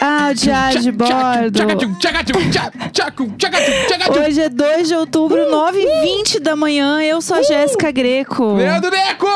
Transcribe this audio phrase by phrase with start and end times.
[0.00, 1.60] Ah, o diário de bordo.
[4.26, 7.02] Hoje é 2 de outubro, 9h20 da manhã.
[7.02, 8.54] Eu sou a Jéssica Greco.
[8.54, 9.26] Leandro Neco!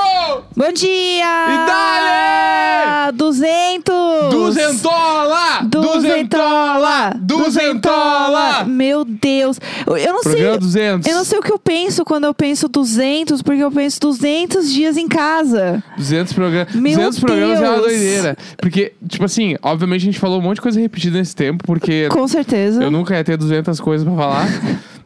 [0.56, 1.24] Bom dia!
[1.24, 3.12] E dale!
[3.14, 3.94] 200!
[4.30, 5.62] Duzentola!
[5.64, 7.14] Duzentola!
[7.16, 8.64] Duzentola!
[8.64, 9.58] Meu Deus.
[9.86, 10.32] Eu não sei.
[10.32, 11.06] Programa 200.
[11.06, 14.72] Eu não sei o que eu penso quando eu penso 200, porque eu penso 200
[14.72, 15.82] dias em casa.
[15.96, 16.74] 200 programas.
[16.74, 18.36] Meu 200 programas é uma doideira.
[18.58, 22.08] Porque, tipo assim, obviamente a gente falou um monte de coisa repetida nesse tempo, porque
[22.10, 22.82] Com certeza.
[22.82, 24.46] eu nunca ia ter 200 coisas pra falar.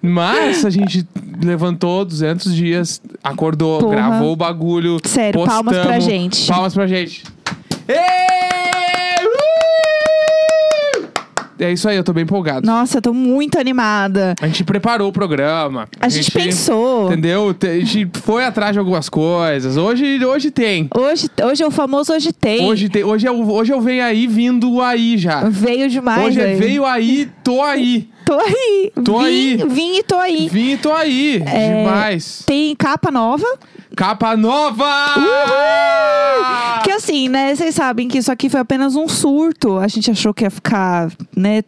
[0.03, 1.07] Mas a gente
[1.43, 3.95] levantou 200 dias, acordou, Porra.
[3.97, 4.99] gravou o bagulho.
[5.05, 5.87] Sério, palmas postamos.
[5.87, 6.47] pra gente.
[6.47, 7.25] Palmas pra gente.
[7.89, 8.36] Ê!
[11.59, 12.66] É isso aí, eu tô bem empolgado.
[12.66, 14.34] Nossa, eu tô muito animada.
[14.41, 15.89] A gente preparou o programa.
[16.00, 17.06] A gente pensou.
[17.11, 17.55] Entendeu?
[17.55, 19.77] Te- A gente foi atrás de algumas coisas.
[19.77, 20.89] Hoje, hoje tem.
[20.94, 22.66] Hoje, hoje é o famoso hoje tem.
[22.66, 23.05] Hoje tem.
[23.05, 25.44] Hoje, é o- hoje eu venho aí vindo aí já.
[25.48, 26.27] Veio demais.
[26.27, 28.09] hoje é veio aí, tô aí.
[28.27, 28.92] Tô aí.
[29.05, 29.56] Tô vim, aí.
[29.69, 30.48] Vim e tô aí.
[30.48, 31.42] Vim e tô aí.
[31.47, 32.42] É, Demais.
[32.44, 33.47] Tem capa nova.
[33.97, 35.14] Capa nova!
[36.84, 37.55] Que assim, né?
[37.55, 39.78] Vocês sabem que isso aqui foi apenas um surto.
[39.78, 41.62] A gente achou que ia ficar, né?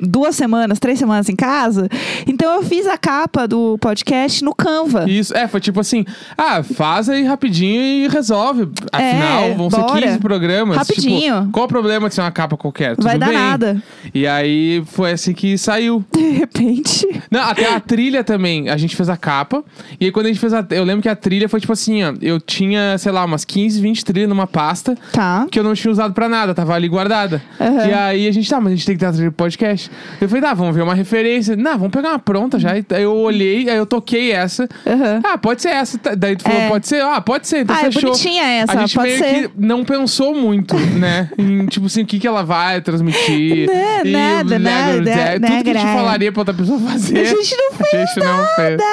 [0.00, 1.88] Duas semanas, três semanas em casa.
[2.26, 5.08] Então eu fiz a capa do podcast no Canva.
[5.08, 6.04] Isso, é, foi tipo assim,
[6.36, 8.68] ah, faz aí rapidinho e resolve.
[8.92, 9.98] Afinal, É, vão bora.
[9.98, 10.76] ser 15 programas.
[10.76, 11.40] Rapidinho.
[11.40, 12.96] Tipo, qual o problema de ser uma capa qualquer?
[12.96, 13.36] Tudo Vai dar bem.
[13.38, 13.82] nada.
[14.12, 16.04] E aí foi assim que saiu.
[16.14, 17.06] De repente.
[17.30, 18.68] Não, até a trilha também.
[18.68, 19.62] A gente fez a capa.
[20.00, 20.64] E aí quando a gente fez a.
[20.70, 22.12] Eu lembro que a trilha foi tipo assim, ó.
[22.20, 25.46] Eu tinha, sei lá, umas 15, 20 trilhas numa pasta Tá.
[25.50, 27.42] que eu não tinha usado pra nada, tava ali guardada.
[27.60, 27.86] Aham.
[27.88, 29.83] E aí a gente, tá, mas a gente tem que ter a trilha do podcast.
[30.20, 31.56] Eu falei, tá, vamos ver uma referência.
[31.56, 32.72] Não, vamos pegar uma pronta já.
[32.72, 34.68] Aí eu olhei, aí eu toquei essa.
[34.86, 35.20] Aham.
[35.24, 35.98] Ah, pode ser essa.
[35.98, 36.68] Tá, Daí tu falou, É.
[36.68, 37.02] pode ser?
[37.02, 38.10] Ah, pode ser, então Ah, é fechou.
[38.10, 39.48] bonitinha essa, A gente pode meio ser.
[39.48, 41.30] que não pensou muito, né?
[41.38, 43.68] Em, tipo assim, o que, que ela vai transmitir.
[43.74, 46.78] Né, E nada, né, nada, né, né, Tudo que a gente falaria pra outra pessoa
[46.80, 47.18] fazer.
[47.20, 48.76] A gente não fez A gente não fez.
[48.76, 48.84] nada.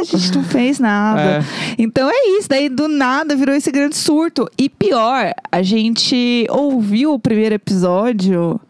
[0.00, 1.20] A gente não fez nada.
[1.20, 1.42] É.
[1.78, 2.48] Então é isso.
[2.48, 4.48] Daí do nada virou esse grande surto.
[4.58, 8.60] E pior, a gente ouviu o primeiro episódio.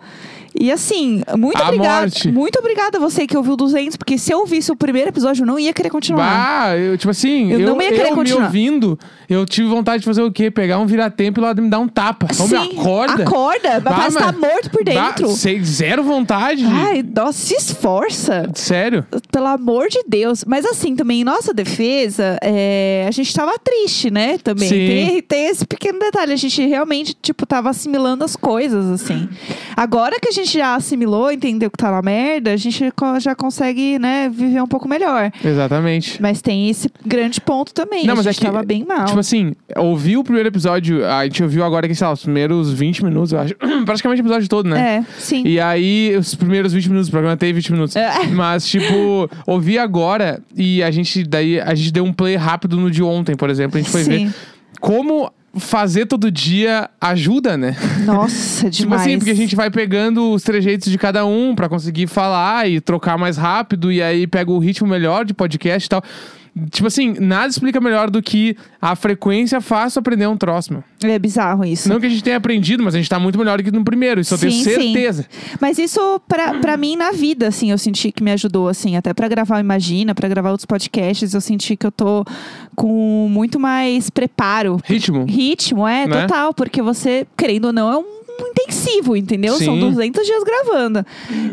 [0.59, 2.01] E assim, muito A obrigada.
[2.03, 2.31] morte.
[2.31, 5.47] Muito obrigada a você que ouviu 200, porque se eu ouvisse o primeiro episódio, eu
[5.47, 6.69] não ia querer continuar.
[6.71, 8.45] Bah, eu, tipo assim, Eu eu, não ia querer eu me continuar.
[8.47, 10.51] ouvindo, eu tive vontade de fazer o quê?
[10.51, 12.27] Pegar um vira-tempo e lá me dar um tapa.
[12.33, 13.23] Então me Sim, acorda.
[13.23, 13.81] Acorda.
[13.81, 15.29] Bah, tá mas- morto por Bah, dentro.
[15.29, 16.65] sem zero vontade.
[16.67, 18.51] Ai, nossa, se esforça.
[18.55, 19.05] Sério?
[19.31, 20.45] Pelo amor de Deus.
[20.47, 24.37] Mas assim, também, em nossa defesa, é, a gente tava triste, né?
[24.39, 24.69] Também.
[24.69, 24.77] Sim.
[24.87, 26.33] Tem, tem esse pequeno detalhe.
[26.33, 29.29] A gente realmente, tipo, tava assimilando as coisas, assim.
[29.77, 33.99] Agora que a gente já assimilou, entendeu que tá na merda, a gente já consegue,
[33.99, 35.31] né, viver um pouco melhor.
[35.45, 36.21] Exatamente.
[36.21, 38.07] Mas tem esse grande ponto também.
[38.07, 39.07] Não, a mas é gente que, tava bem mal.
[39.07, 42.73] Tipo assim, ouvi o primeiro episódio, a gente ouviu agora que, sei lá, os primeiros
[42.73, 43.55] 20 minutos, eu acho.
[43.85, 44.97] Praticamente o episódio todo, né?
[44.97, 45.43] É, sim.
[45.47, 47.97] E aí, os primeiros 20 minutos, o programa tem 20 minutos.
[47.97, 48.27] É.
[48.33, 52.91] Mas, tipo, ouvi agora e a gente daí a gente deu um play rápido no
[52.91, 53.79] de ontem, por exemplo.
[53.79, 54.27] A gente foi Sim.
[54.27, 54.35] ver
[54.81, 57.77] como fazer todo dia ajuda, né?
[58.05, 59.03] Nossa, Tipo demais.
[59.03, 62.81] assim, porque a gente vai pegando os trejeitos de cada um pra conseguir falar e
[62.81, 66.03] trocar mais rápido e aí pega o ritmo melhor de podcast e tal.
[66.71, 69.61] Tipo assim, nada explica melhor do que a frequência
[69.95, 70.85] tu aprender um troço, meu.
[71.03, 71.89] É bizarro isso.
[71.89, 73.85] Não que a gente tenha aprendido, mas a gente tá muito melhor do que no
[73.85, 74.71] primeiro, isso eu tenho Sim, sim.
[74.71, 75.27] certeza.
[75.61, 79.15] Mas isso, pra, pra mim, na vida, assim, eu senti que me ajudou, assim, até
[79.15, 82.25] pra gravar o Imagina, pra gravar outros podcasts, eu senti que eu tô
[82.75, 84.79] com muito mais preparo.
[84.85, 85.25] Ritmo.
[85.25, 86.23] Ritmo, é, Né?
[86.23, 89.55] total, porque você, querendo ou não, é um intensivo, entendeu?
[89.55, 89.81] São Sim.
[89.81, 91.05] 200 dias gravando,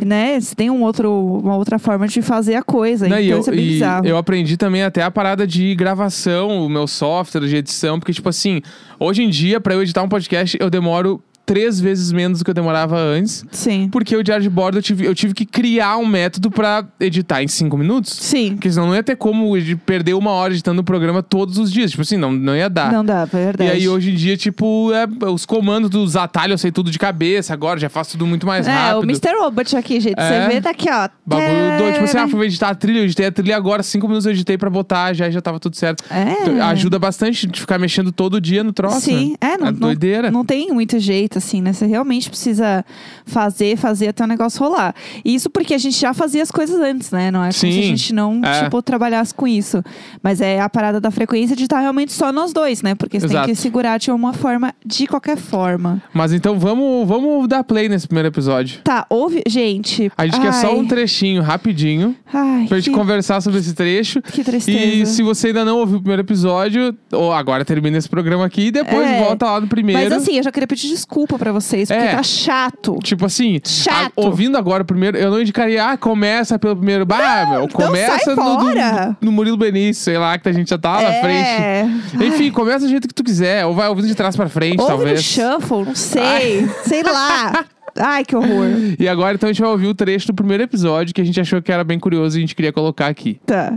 [0.05, 0.39] né?
[0.39, 1.11] Você tem um outro,
[1.43, 4.05] uma outra forma de fazer a coisa, Não, então eu, isso é bem e bizarro.
[4.07, 8.29] eu aprendi também até a parada de gravação, o meu software de edição, porque, tipo
[8.29, 8.61] assim,
[8.99, 12.51] hoje em dia, pra eu editar um podcast, eu demoro três vezes menos do que
[12.51, 13.43] eu demorava antes.
[13.51, 16.85] Sim, Porque o diário de bordo eu tive, eu tive que criar um método pra
[16.99, 18.11] editar em cinco minutos.
[18.13, 18.51] sim.
[18.55, 19.53] Porque senão não ia ter como
[19.85, 21.89] perder uma hora editando o programa todos os dias.
[21.91, 22.91] Tipo assim, não, não ia dar.
[22.91, 23.69] Não dá, é verdade.
[23.69, 26.99] E aí, hoje em dia, tipo, é, os comandos dos atalhos eu sei tudo de
[26.99, 28.99] cabeça agora, já faço tudo muito mais é, rápido.
[28.99, 29.39] o Mr.
[29.39, 30.19] Robot aqui, gente.
[30.19, 30.43] É.
[30.47, 31.07] Você vê, tá aqui, ó.
[31.25, 31.93] Bagulho doido.
[31.93, 34.33] Tipo assim, ah, fui editar a trilha, eu editei a trilha agora, cinco minutos eu
[34.33, 36.03] editei pra botar, já, já tava tudo certo.
[36.11, 36.41] É.
[36.41, 38.99] Então, ajuda bastante de ficar mexendo todo dia no troço.
[39.01, 39.53] Sim, né?
[39.53, 40.29] é, não, É não- doideira.
[40.31, 41.73] Não, tem muito jeito, assim, né?
[41.73, 42.83] Você realmente precisa
[43.25, 44.93] fazer, fazer até o negócio rolar.
[45.23, 47.29] E Isso porque a gente já fazia as coisas antes, né?
[47.31, 48.63] Não é como se a Sim, gente não, é.
[48.63, 49.83] tipo, trabalhasse com isso.
[50.23, 52.95] Mas é a parada da frequência de estar realmente só nós dois, né?
[52.95, 53.45] Porque você Exato.
[53.45, 56.01] tem que segurar de uma forma, de qualquer forma.
[56.13, 58.79] Mas então vamos, vamos dar play nesse primeiro episódio.
[58.83, 59.41] Tá, ouve.
[59.47, 60.11] Gente.
[60.17, 63.73] A gente quer só ai, um trechinho rapidinho Ai, pra gente que, conversar sobre esse
[63.73, 64.21] trecho.
[64.21, 64.77] que tristeza.
[64.79, 68.67] E se você ainda não ouviu o primeiro episódio, ou agora termina esse programa aqui
[68.67, 69.23] e depois É.
[69.23, 70.01] volta lá no primeiro.
[70.01, 72.11] Mas assim, eu já queria pedir desculpa desculpa pra vocês, porque É.
[72.15, 72.97] tá chato.
[73.03, 74.13] Tipo assim, Chato.
[74.17, 77.05] a- ouvindo agora o primeiro, eu não indicaria, ah, começa pelo primeiro.
[77.05, 79.07] Bah, meu, então começa sai no, fora.
[79.21, 81.21] no, no Murilo Benício, sei lá, que a gente já tá lá na É.
[81.21, 82.25] frente.
[82.25, 84.87] Enfim, começa do jeito que tu quiser, ou vai ouvindo de trás pra frente, Ouve
[84.89, 85.13] talvez.
[85.17, 86.67] no shuffle, não sei.
[86.85, 87.65] sei lá.
[87.99, 88.67] Ai, que horror.
[88.99, 91.39] E agora então a gente vai ouvir o trecho do primeiro episódio que a gente
[91.41, 93.39] achou que era bem curioso e a gente queria colocar aqui.
[93.45, 93.73] Tá.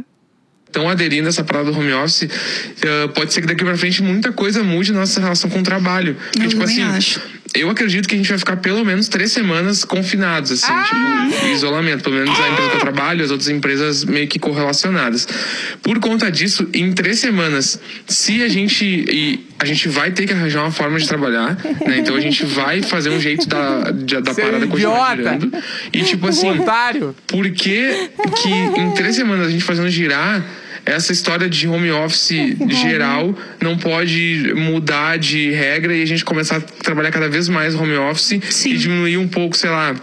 [0.67, 2.29] estão aderindo a essa parada do home office,
[2.85, 5.63] eh, pode ser que daqui pra frente muita coisa mude na nossa relação com o
[5.65, 6.15] trabalho.
[6.15, 7.21] Porque, Eu tipo também assim, acho.
[7.55, 11.53] Eu acredito que a gente vai ficar pelo menos três semanas confinados, assim, tipo, em
[11.53, 12.03] isolamento.
[12.05, 15.27] Pelo menos a empresa que eu trabalho, as outras empresas meio que correlacionadas.
[15.83, 18.85] Por conta disso, em três semanas, se a gente.
[18.85, 21.57] E a gente vai ter que arranjar uma forma de trabalhar,
[21.87, 21.99] né?
[21.99, 25.39] Então a gente vai fazer um jeito da, de- da Seu parada continuar idiota.
[25.41, 25.65] girando.
[25.93, 26.51] E tipo assim.
[26.61, 27.15] Otário!
[27.27, 28.11] Por que,
[28.43, 30.43] que em três semanas a gente fazendo girar,
[30.85, 36.57] essa história de home office geral não pode mudar de regra e a gente começar
[36.57, 38.71] a trabalhar cada vez mais home office Sim.
[38.71, 39.95] e diminuir um pouco, sei lá.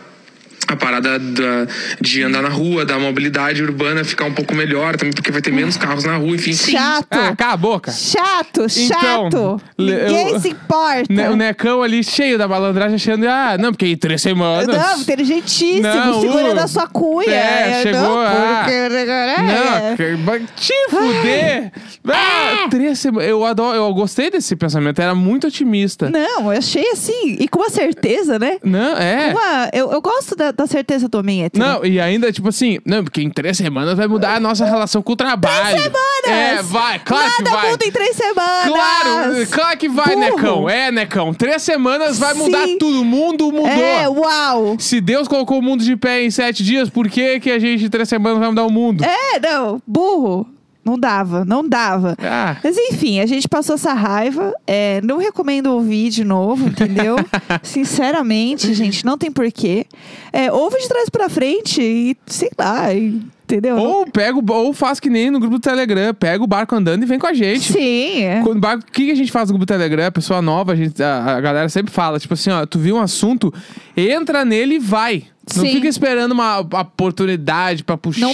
[0.69, 1.65] A parada da-
[2.01, 5.51] de andar na rua, da mobilidade urbana ficar um pouco melhor, também porque vai ter
[5.53, 6.53] menos carros na rua, enfim.
[6.53, 7.07] Chato.
[7.11, 7.91] Ah, cala a boca!
[7.91, 9.27] Chato, chato.
[9.27, 11.05] Então, Ninguém eu- se importa.
[11.09, 14.67] Ne- O Necão ali cheio da malandragem, achando, ah, não, porque em três semanas.
[14.67, 17.31] Não, inteligentíssimo, Não, segurando uh, a sua cunha.
[17.31, 18.89] é, chegou, não, ah, porque...
[18.89, 19.95] Não, É.
[19.95, 21.71] que- mas te fuder!
[22.09, 23.29] Ah, três semanas.
[23.29, 26.09] Eu adoro, eu gostei desse pensamento, era muito otimista.
[26.09, 28.57] Não, eu achei assim, e com uma certeza, né?
[28.63, 29.31] Não, é.
[29.31, 31.63] Uma, eu, eu gosto da, da certeza do homem hétero.
[31.63, 35.03] Não, e ainda, tipo assim, não, porque em três semanas vai mudar a nossa relação
[35.03, 35.79] com o trabalho.
[35.79, 36.03] semanas!
[36.25, 37.69] É, vai, claro que Nada vai.
[37.69, 38.67] muda em três semanas.
[38.67, 40.19] Claro, claro que vai, Burro.
[40.19, 40.69] Necão.
[40.69, 41.33] É, Necão.
[41.33, 42.77] Três semanas vai mudar Sim.
[42.79, 43.01] tudo.
[43.01, 43.67] O mundo mudou.
[43.67, 44.75] É, uau.
[44.79, 47.85] Se Deus colocou o mundo de pé em sete dias, por que, que a gente
[47.85, 49.03] em três semanas vai mudar o mundo?
[49.05, 50.47] É, não, burro.
[50.87, 52.15] Não dava, não dava.
[52.19, 52.57] Ah.
[52.63, 54.53] Mas enfim, a gente passou essa raiva.
[54.65, 57.17] É, não recomendo ouvir de novo, entendeu?
[57.61, 59.85] Sinceramente, gente, não tem porquê.
[60.31, 63.77] É, ouve de trás pra frente e sei lá, e- entendeu?
[63.77, 67.03] Ou pega o, ou faz que nem no grupo do Telegram, pega o barco andando
[67.03, 67.71] e vem com a gente.
[67.73, 68.41] Sim, é.
[68.43, 70.05] Quando o barco- O que que a gente faz no grupo do Telegram?
[70.07, 72.95] A pessoa nova, a, gente, a, a galera sempre fala, tipo assim, ó, tu viu
[72.95, 73.53] um assunto,
[73.95, 75.23] entra nele e vai.
[75.55, 75.71] Não Sim.
[75.71, 78.29] fica esperando uma oportunidade pra puxar.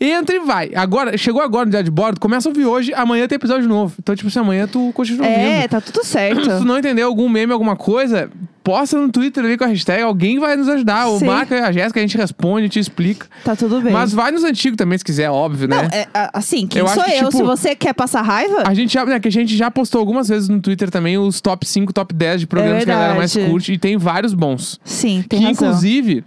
[0.00, 0.70] Entra e vai.
[0.74, 3.94] Agora, chegou agora no dia de bordo, começa a ouvir hoje, amanhã tem episódio novo.
[4.00, 5.40] Então, tipo assim, amanhã tu continua ouvindo.
[5.44, 6.64] É, tá tudo Se tu certo.
[6.64, 8.30] não entender algum meme, alguma coisa,
[8.64, 11.06] posta no Twitter ali com a hashtag, alguém vai nos ajudar.
[11.08, 11.26] Ou Sim.
[11.26, 13.26] marca a Jéssica, a gente responde, te explica.
[13.44, 13.92] Tá tudo bem.
[13.92, 15.88] Mas vai nos antigos também, se quiser, óbvio, não, né?
[15.92, 17.16] é, assim, quem Eu sou que, eu?
[17.16, 19.98] tipo, Se você quer passar raiva, A gente, já, né, que a gente já postou
[19.98, 23.14] algumas vezes no Twitter também os top 5, top 10 de programas que a galera
[23.14, 23.72] mais É curte.
[23.72, 24.80] E tem vários bons.
[24.84, 25.68] sim, tem que, razão.
[25.68, 26.24] inclusive,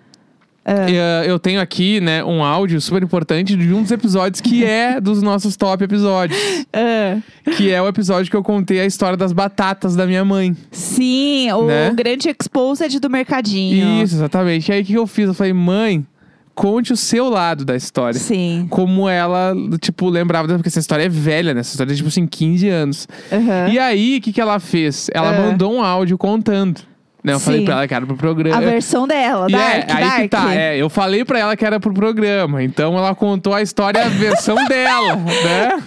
[0.71, 4.99] eh, eu tenho aqui, né, um áudio super importante de um dos episódios que é
[5.01, 6.39] dos nossos top episódios.
[6.71, 7.17] É.
[7.57, 10.55] que é o episódio que eu contei a história das batatas da minha mãe.
[10.71, 11.91] Sim, o Né?
[11.95, 14.03] grande exposed do mercadinho.
[14.03, 14.69] Isso, exatamente.
[14.69, 15.27] E aí, o que eu fiz?
[15.27, 16.05] Eu falei, mãe,
[16.53, 18.19] conte o seu lado da história.
[18.19, 18.67] Sim.
[18.69, 21.61] Como ela, tipo, lembrava, porque essa história é velha, né?
[21.61, 23.07] Essa história é, tipo assim, 15 anos.
[23.31, 23.69] Aham.
[23.71, 25.09] E aí, o que, que ela fez?
[25.13, 25.41] Ela Ah.
[25.47, 26.81] mandou um áudio contando.
[27.23, 27.33] Né?
[27.33, 27.65] Eu falei Sim.
[27.65, 28.57] pra ela que era pro programa.
[28.57, 30.21] A versão dela, E Dark, é, aí Dark.
[30.21, 30.55] que tá.
[30.55, 32.63] É, eu falei pra ela que era pro programa.
[32.63, 35.83] Então ela contou a história, a versão dela, né?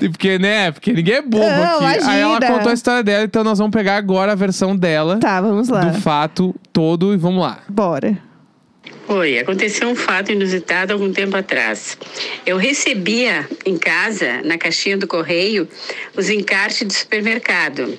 [0.00, 0.70] E Porque, né?
[0.72, 2.02] Porque ninguém é bobo Não, aqui.
[2.04, 2.52] Aí ela imagina.
[2.56, 5.80] contou a história dela, então nós vamos pegar agora a versão dela Tá, vamos lá.
[5.80, 7.58] do fato todo e vamos lá.
[7.68, 8.18] Bora.
[9.08, 11.96] Oi, aconteceu um fato inusitado algum tempo atrás.
[12.44, 15.66] Eu recebia em casa, na caixinha do correio,
[16.16, 17.98] os encartes de supermercado.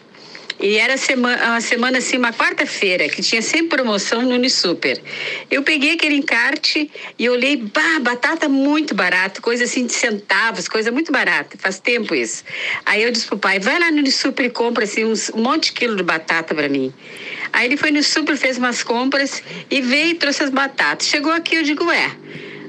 [0.59, 5.01] E era sema- uma semana assim, uma quarta-feira, que tinha sempre promoção no Unisuper.
[5.49, 10.91] Eu peguei aquele encarte e olhei, bah, batata muito barato, coisa assim de centavos, coisa
[10.91, 11.57] muito barata.
[11.57, 12.43] Faz tempo isso.
[12.85, 15.65] Aí eu disse pro pai, vai lá no Unisuper e compra assim uns, um monte
[15.65, 16.93] de quilo de batata para mim.
[17.53, 21.07] Aí ele foi no super, fez umas compras e veio e trouxe as batatas.
[21.07, 22.11] Chegou aqui, eu digo, é.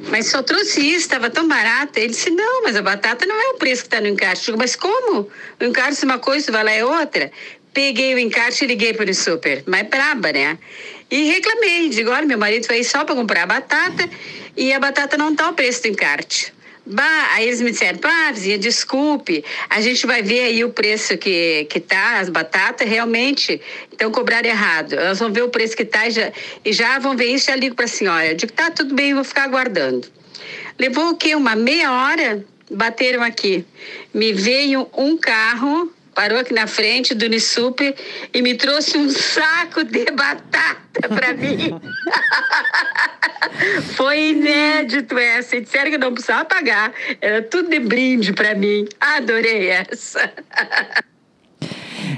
[0.09, 1.99] Mas só trouxe isso, estava tão barato.
[1.99, 4.41] Ele disse, não, mas a batata não é o preço que está no encarte.
[4.41, 5.29] Eu digo, mas como?
[5.61, 7.31] O encarte é uma coisa, vai lá é outra.
[7.73, 9.63] Peguei o encarte e liguei para o super.
[9.67, 10.59] Mas braba, né?
[11.11, 11.89] E reclamei.
[11.89, 14.09] Digo, olha, meu marido foi só para comprar batata
[14.57, 16.53] e a batata não está o preço do encarte.
[16.87, 21.17] Bah, aí eles me disseram, pá, vizinha, desculpe, a gente vai ver aí o preço
[21.17, 23.61] que, que tá, as batatas, realmente,
[23.93, 24.95] então cobraram errado.
[24.95, 26.33] Elas vão ver o preço que tá e já,
[26.65, 28.27] e já vão ver isso, já ligo para a senhora.
[28.29, 30.09] Eu digo, tá, tudo bem, vou ficar aguardando.
[30.79, 31.37] Levou o quê?
[31.37, 32.45] Uma meia hora?
[32.71, 33.65] Bateram aqui.
[34.13, 37.95] Me veio um carro, parou aqui na frente do Unisuper
[38.35, 41.81] e me trouxe um saco de batata para mim.
[43.97, 45.57] Foi inédito essa.
[45.57, 46.93] E disseram que eu não precisava pagar.
[47.23, 48.87] Era tudo de brinde para mim.
[49.01, 50.31] Adorei essa.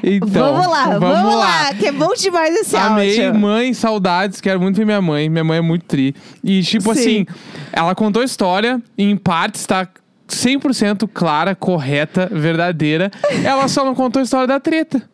[0.03, 1.63] Então, vamos lá, vamos, vamos lá.
[1.69, 1.75] lá.
[1.75, 3.41] que é bom demais esse Amei, áudio.
[3.41, 5.29] mãe, saudades, quero muito ver minha mãe.
[5.29, 6.13] Minha mãe é muito tri.
[6.43, 7.01] E, tipo Sim.
[7.01, 7.27] assim,
[7.73, 9.87] ela contou a história, em partes tá
[10.35, 13.11] 100% clara, correta, verdadeira.
[13.45, 15.03] Ela só não contou a história da treta.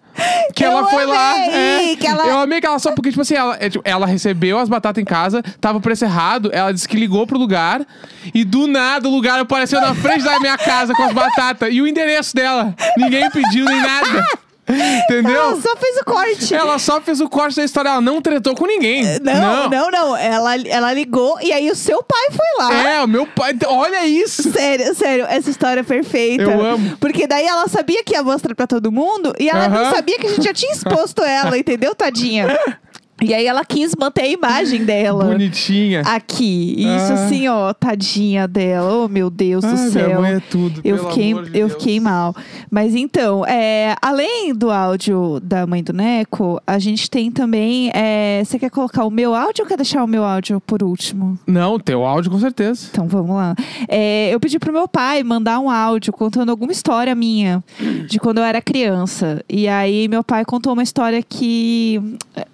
[0.52, 1.30] Que Eu ela foi lá.
[1.34, 1.96] amei é.
[1.96, 2.90] que ela- Eu amei que ela só.
[2.90, 6.04] Porque, tipo assim, ela, é, tipo, ela recebeu as batatas em casa, tava o preço
[6.04, 7.86] errado, ela disse que ligou pro lugar
[8.34, 11.80] e do nada o lugar apareceu na frente da minha casa com as batatas e
[11.80, 12.74] o endereço dela.
[12.96, 14.24] Ninguém pediu nem nada.
[14.68, 15.34] Entendeu?
[15.34, 16.54] Ela só fez o corte.
[16.54, 19.02] Ela só fez o corte da história, ela não tretou com ninguém.
[19.22, 22.88] Não, não, não, Ela, ela ligou e aí o seu pai foi lá.
[22.88, 23.54] É, o meu pai.
[23.66, 24.50] Olha isso!
[24.52, 26.42] Sério, sério, essa história é perfeita.
[26.42, 26.96] Eu amo.
[26.98, 29.94] Porque daí ela sabia que ia mostrar pra todo mundo e ela não Aham.
[29.94, 32.46] sabia que a gente já tinha exposto ela, entendeu, tadinha?
[33.20, 35.24] E aí ela quis manter a imagem dela.
[35.24, 36.02] Bonitinha.
[36.02, 36.76] Aqui.
[36.78, 37.14] Isso Ah.
[37.26, 39.04] assim, ó, tadinha dela.
[39.04, 40.06] Oh, meu Deus do Ai, céu.
[40.06, 40.80] minha mãe é tudo.
[40.84, 42.34] Eu fiquei, de eu fiquei mal.
[42.70, 47.90] Mas então, é, além do áudio da mãe do Neco, a gente tem também.
[47.94, 51.38] é, você quer colocar o meu áudio ou quer deixar o meu áudio por último?
[51.46, 52.88] Não, teu áudio com certeza.
[52.90, 53.54] Então vamos lá.
[53.88, 57.62] É, eu pedi pro meu pai mandar um áudio contando alguma história minha
[58.06, 59.42] de quando eu era criança.
[59.48, 62.00] E aí meu pai contou uma história que.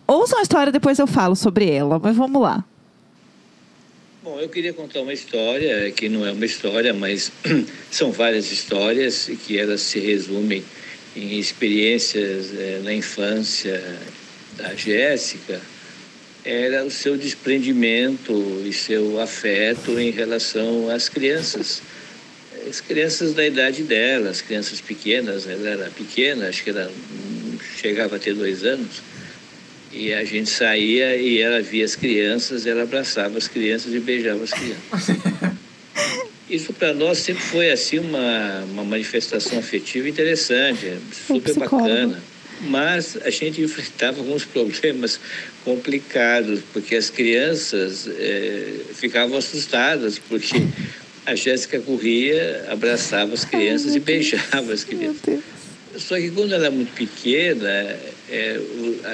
[0.06, 1.99] Ouça a história, depois eu falo sobre ela.
[1.99, 2.64] Mas vamos lá.
[4.23, 7.30] Bom, eu queria contar uma história que não é uma história, mas
[7.90, 10.64] são várias histórias e que elas se resumem
[11.14, 13.82] em experiências eh, na infância
[14.56, 15.61] da Jéssica.
[16.44, 18.32] Era o seu desprendimento
[18.64, 21.82] e seu afeto em relação às crianças.
[22.66, 27.58] As crianças da idade dela, as crianças pequenas, ela era pequena, acho que ela não
[27.76, 29.02] chegava a ter dois anos.
[29.94, 34.42] E a gente saía e ela via as crianças, ela abraçava as crianças e beijava
[34.42, 35.16] as crianças.
[36.50, 42.20] Isso para nós sempre foi assim uma, uma manifestação afetiva interessante, super bacana.
[42.62, 45.18] Mas a gente enfrentava alguns problemas
[45.64, 50.56] complicados, porque as crianças eh, ficavam assustadas, porque
[51.24, 55.40] a Jéssica corria, abraçava as crianças e beijava as crianças.
[55.96, 57.96] Só que quando ela é muito pequena,
[58.34, 58.60] é,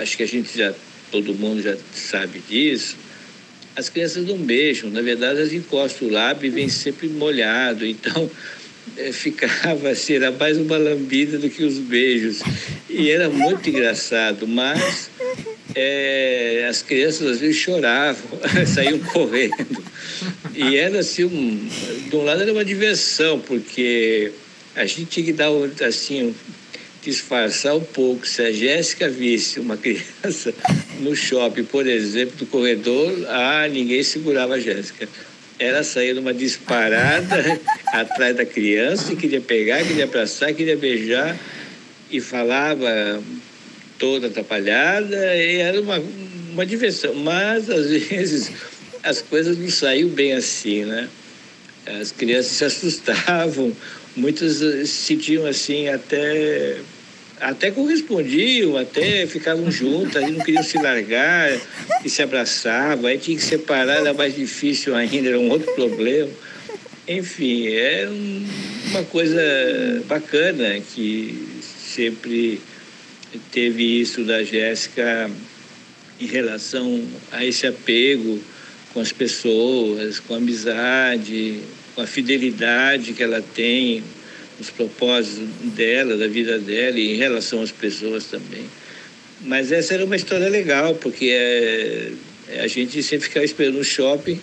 [0.03, 0.73] acho que a gente já,
[1.11, 2.97] todo mundo já sabe disso,
[3.77, 8.31] as crianças não beijam, na verdade elas encostam o lábio e vem sempre molhado, então
[8.97, 12.41] é, ficava assim, era mais uma lambida do que os beijos.
[12.89, 15.11] E era muito engraçado, mas
[15.75, 19.85] é, as crianças às vezes choravam, saíam correndo.
[20.55, 21.69] E era assim, um,
[22.09, 24.33] de um lado era uma diversão, porque
[24.75, 25.51] a gente tinha que dar
[25.87, 26.35] assim,
[27.03, 28.27] disfarçar um pouco.
[28.27, 30.53] Se a Jéssica visse uma criança
[31.01, 35.09] no shopping, por exemplo, do corredor, ah, ninguém segurava a Jéssica.
[35.59, 37.61] Ela saía numa disparada
[37.93, 41.39] atrás da criança e queria pegar, queria abraçar, queria beijar
[42.11, 43.23] e falava
[43.99, 46.03] toda atrapalhada e era uma,
[46.51, 47.15] uma diversão.
[47.15, 48.51] Mas, às vezes,
[49.03, 51.09] as coisas não saíam bem assim, né?
[51.87, 53.75] As crianças se assustavam,
[54.15, 56.79] muitas eh, se sentiam assim até
[57.41, 61.59] até correspondiam, até ficavam juntas, não queriam se largar
[62.05, 66.31] e se abraçavam, aí tinha que separar, era mais difícil ainda, era um outro problema.
[67.09, 68.47] Enfim, é um-
[68.91, 69.41] uma coisa
[70.07, 71.49] bacana que
[71.95, 72.61] sempre
[73.51, 75.31] teve isso da Jéssica
[76.21, 78.39] em relação a esse apego
[78.93, 81.61] com as pessoas, com a amizade,
[81.95, 84.03] com a fidelidade que ela tem,
[84.61, 88.65] os propósitos dela, da vida dela e em relação às pessoas também.
[89.41, 92.13] Mas essa era uma história legal, porque é,
[92.59, 94.39] a gente sempre ficava esperando no shopping.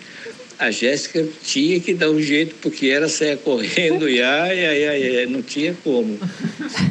[0.58, 5.18] A Jéssica tinha que dar um jeito, porque ela saía correndo e ai, ai, ai,
[5.18, 6.18] ai, não tinha como.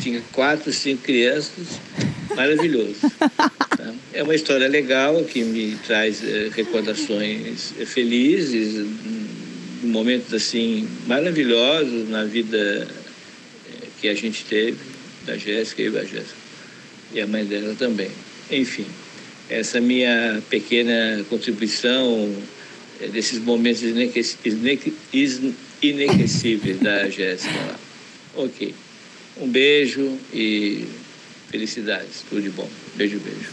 [0.01, 1.81] Tinha quatro, cinco crianças,
[2.37, 2.95] maravilhoso.
[4.13, 9.27] É uma história legal que me traz eh, recordações felizes, hum,
[9.83, 12.87] momentos assim maravilhosos na vida
[14.01, 14.79] que a gente teve,
[15.25, 16.37] da Jéssica e da Jéssica.
[17.13, 18.11] E a mãe dela também.
[18.51, 18.87] Enfim,
[19.49, 22.33] essa minha pequena contribuição
[23.01, 25.41] eh, desses momentos ineque- ineque- is-
[25.83, 27.77] inesquecíveis da Jéssica lá.
[28.37, 28.75] Ok.
[29.39, 30.87] Um beijo e
[31.51, 32.25] felicidades.
[32.29, 32.69] Tudo de bom.
[32.97, 33.51] Beijo, beijo.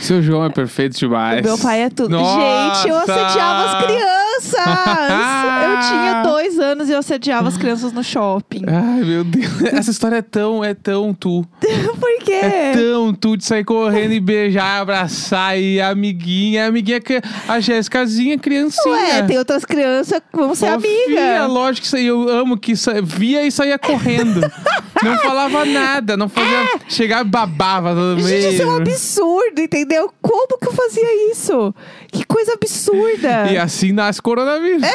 [0.00, 1.40] Seu João é perfeito demais.
[1.40, 2.08] O meu pai é tudo.
[2.10, 2.78] Nossa!
[2.78, 4.21] Gente, eu assediava as crianças!
[4.66, 8.64] Eu tinha dois anos e eu assediava as crianças no shopping.
[8.66, 9.62] Ai, meu Deus.
[9.72, 11.44] Essa história é tão, é tão tu.
[12.00, 12.32] Por quê?
[12.32, 16.66] É tão tu de sair correndo e beijar, abraçar e amiguinha.
[16.66, 18.94] Amiguinha que a Jéssicazinha, criancinha.
[18.94, 21.46] Ué, tem outras crianças vão ser Fofinha, amiga.
[21.46, 24.40] lógico que eu amo que sa- via e saía correndo.
[25.02, 26.80] Não falava nada, não fazia.
[26.88, 28.28] Chegava e babava todo mundo.
[28.28, 30.12] Gente, isso é um absurdo, entendeu?
[30.20, 31.74] Como que eu fazia isso?
[32.10, 33.46] Que coisa absurda.
[33.52, 34.82] E assim nasce coronavírus.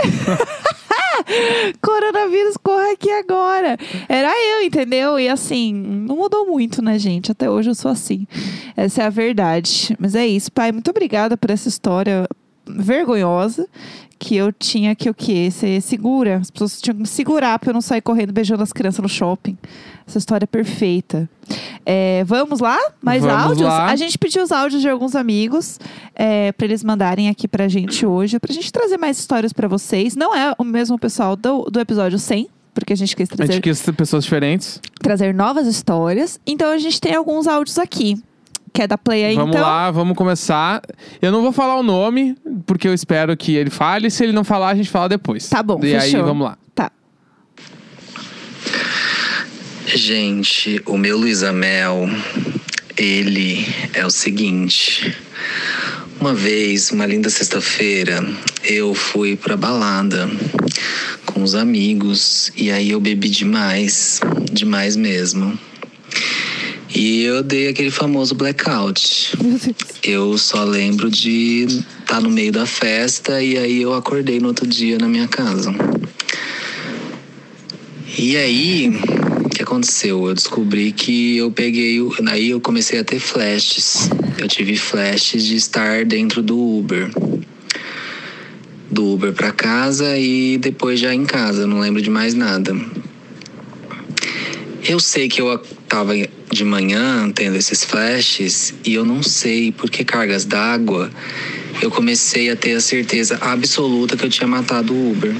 [1.82, 3.78] Coronavírus, corre aqui agora.
[4.08, 5.20] Era eu, entendeu?
[5.20, 7.32] E assim, não mudou muito, né, gente?
[7.32, 8.26] Até hoje eu sou assim.
[8.76, 9.96] Essa é a verdade.
[10.00, 10.72] Mas é isso, pai.
[10.72, 12.28] Muito obrigada por essa história
[12.66, 13.68] vergonhosa.
[14.20, 15.50] Que eu tinha que o quê?
[15.52, 16.38] Ser segura.
[16.38, 19.10] As pessoas tinham que me segurar pra eu não sair correndo beijando as crianças no
[19.10, 19.58] shopping.
[20.08, 21.30] Essa história é perfeita.
[21.86, 22.78] É, vamos lá?
[23.02, 23.68] Mais Vamos áudios?
[23.68, 23.86] lá.
[23.88, 25.80] A gente pediu os áudios de alguns amigos
[26.16, 30.16] é, para eles mandarem aqui pra gente hoje, pra gente trazer mais histórias pra vocês.
[30.16, 33.54] Não é o mesmo pessoal do, do episódio 100, porque a gente quis A trazer,
[33.54, 34.82] gente quis pessoas diferentes.
[35.02, 36.40] trazer novas histórias.
[36.48, 38.22] Então a gente tem alguns áudios aqui.
[38.74, 39.66] Quer dar play aí, vamos então?
[39.68, 40.82] lá, vamos começar.
[41.22, 42.36] Eu não vou falar o nome,
[42.66, 44.10] porque eu espero que ele fale.
[44.12, 45.50] Se ele não falar, a gente fala depois.
[45.50, 46.24] Tá bom, E aí, fechou.
[46.26, 46.58] vamos lá.
[46.76, 46.92] Tá.
[49.96, 52.10] Gente, o meu Luísa Mel,
[52.98, 55.16] ele é o seguinte.
[56.20, 58.22] Uma vez, uma linda sexta-feira,
[58.66, 60.30] eu fui pra balada
[61.26, 64.20] com os amigos e aí eu bebi demais,
[64.52, 65.58] demais mesmo.
[66.94, 69.38] E eu dei aquele famoso blackout.
[70.04, 71.66] Eu só lembro de
[72.02, 75.74] estar no meio da festa e aí eu acordei no outro dia na minha casa.
[78.18, 78.92] E aí,
[79.68, 80.28] aconteceu?
[80.28, 82.00] Eu descobri que eu peguei.
[82.28, 84.10] Aí eu comecei a ter flashes.
[84.38, 87.12] Eu tive flashes de estar dentro do Uber.
[88.90, 92.76] Do Uber pra casa e depois já em casa, não lembro de mais nada.
[94.88, 95.58] Eu sei que eu
[95.90, 96.14] tava
[96.50, 101.12] de manhã tendo esses flashes e eu não sei por que cargas d'água
[101.82, 105.36] eu comecei a ter a certeza absoluta que eu tinha matado o Uber.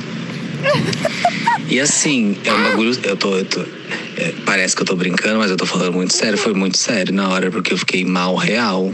[1.70, 2.98] E assim, é um bagulho.
[3.04, 3.36] Eu tô.
[3.36, 3.77] Eu tô
[4.18, 6.38] é, parece que eu tô brincando, mas eu tô falando muito sério.
[6.38, 8.94] Foi muito sério na hora, porque eu fiquei mal real.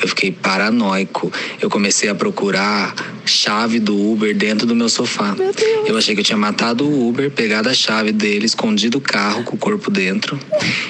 [0.00, 1.30] Eu fiquei paranoico.
[1.60, 2.94] Eu comecei a procurar
[3.26, 5.34] chave do Uber dentro do meu sofá.
[5.34, 5.52] Meu.
[5.86, 9.44] Eu achei que eu tinha matado o Uber, pegado a chave dele, escondido o carro
[9.44, 10.38] com o corpo dentro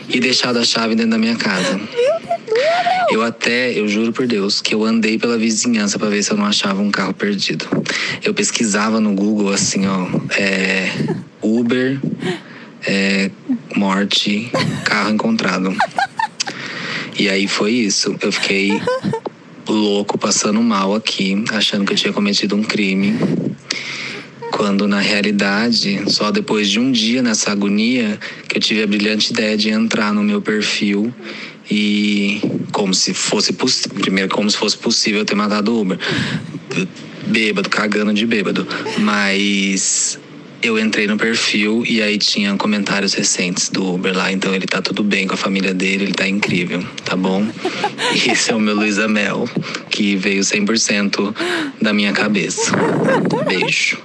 [0.09, 1.81] e deixado a chave dentro da minha casa.
[3.11, 6.37] Eu até, eu juro por Deus, que eu andei pela vizinhança pra ver se eu
[6.37, 7.67] não achava um carro perdido.
[8.23, 10.07] Eu pesquisava no Google assim, ó,
[10.37, 10.91] é,
[11.43, 12.01] Uber,
[12.87, 13.31] é,
[13.77, 14.51] morte,
[14.85, 15.75] carro encontrado.
[17.19, 18.17] E aí foi isso.
[18.21, 18.81] Eu fiquei
[19.69, 23.15] louco, passando mal aqui, achando que eu tinha cometido um crime.
[24.53, 29.33] Quando na realidade, só depois de um dia nessa agonia, que eu tive a brilhante
[29.33, 31.13] ideia de entrar no meu perfil
[31.71, 35.99] e como se fosse possível, primeiro como se fosse possível ter matado o Uber.
[37.27, 38.67] Bêbado, cagando de bêbado.
[38.99, 40.19] Mas
[40.65, 44.81] eu entrei no perfil e aí tinha comentários recentes do Uber lá, então ele tá
[44.81, 47.47] tudo bem com a família dele, ele tá incrível, tá bom?
[48.15, 49.47] E esse é o meu Luísa Mel,
[49.91, 51.35] que veio 100%
[51.83, 52.73] da minha cabeça.
[53.47, 53.99] Beijo.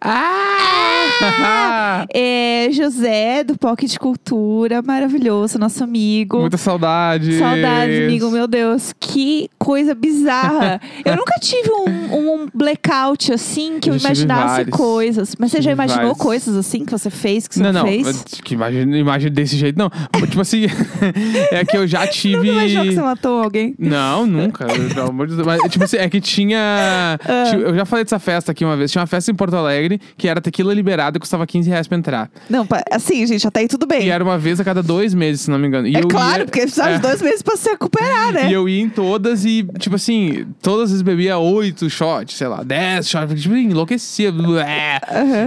[0.00, 1.00] Ah!
[2.12, 6.40] É José, do Pocket Cultura, maravilhoso, nosso amigo.
[6.40, 7.38] Muita saudade.
[7.38, 10.80] Saudades, amigo, meu Deus, que coisa bizarra.
[11.04, 15.34] eu nunca tive um, um blackout assim que eu, Eu imaginasse coisas.
[15.38, 16.18] Mas você já Tive imaginou vários.
[16.18, 17.88] coisas assim que você fez, que você Não, não, não.
[17.88, 18.24] fez?
[18.44, 19.90] Que imagem, imagem desse jeito, não.
[20.26, 20.66] tipo assim,
[21.52, 22.36] é que eu já tive.
[22.36, 23.74] Nunca imaginou que você matou alguém?
[23.78, 24.66] Não, nunca.
[24.94, 25.46] Pelo amor de Deus.
[25.46, 27.18] Mas, tipo assim, é que tinha.
[27.50, 28.90] Tinha- Eu já falei dessa festa aqui uma vez.
[28.90, 31.96] Tinha uma festa em Porto Alegre que era tequila liberada e custava 15 reais pra
[31.98, 32.30] entrar.
[32.48, 34.06] Não, assim, gente, até aí tudo bem.
[34.06, 35.86] E era uma vez a cada dois meses, se não me engano.
[35.86, 36.96] E é claro, ia- porque precisava é.
[36.96, 38.50] de dois meses pra se recuperar, né?
[38.50, 42.46] E eu ia em todas e, tipo assim, todas as vezes bebia oito shots, sei
[42.48, 44.30] lá, dez shots, tipo, enlouquecia.
[44.32, 45.00] blé.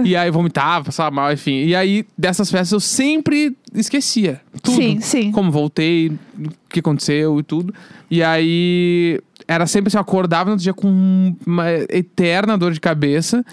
[0.04, 1.64] E aí vomitava, passava mal, enfim.
[1.64, 4.40] E aí, dessas festas, eu sempre esquecia.
[4.62, 4.76] Tudo.
[4.76, 5.32] Sim, sim.
[5.32, 7.74] Como voltei, o que aconteceu e tudo.
[8.10, 12.80] E aí, era sempre assim, eu acordava no outro dia com uma eterna dor de
[12.80, 13.44] cabeça.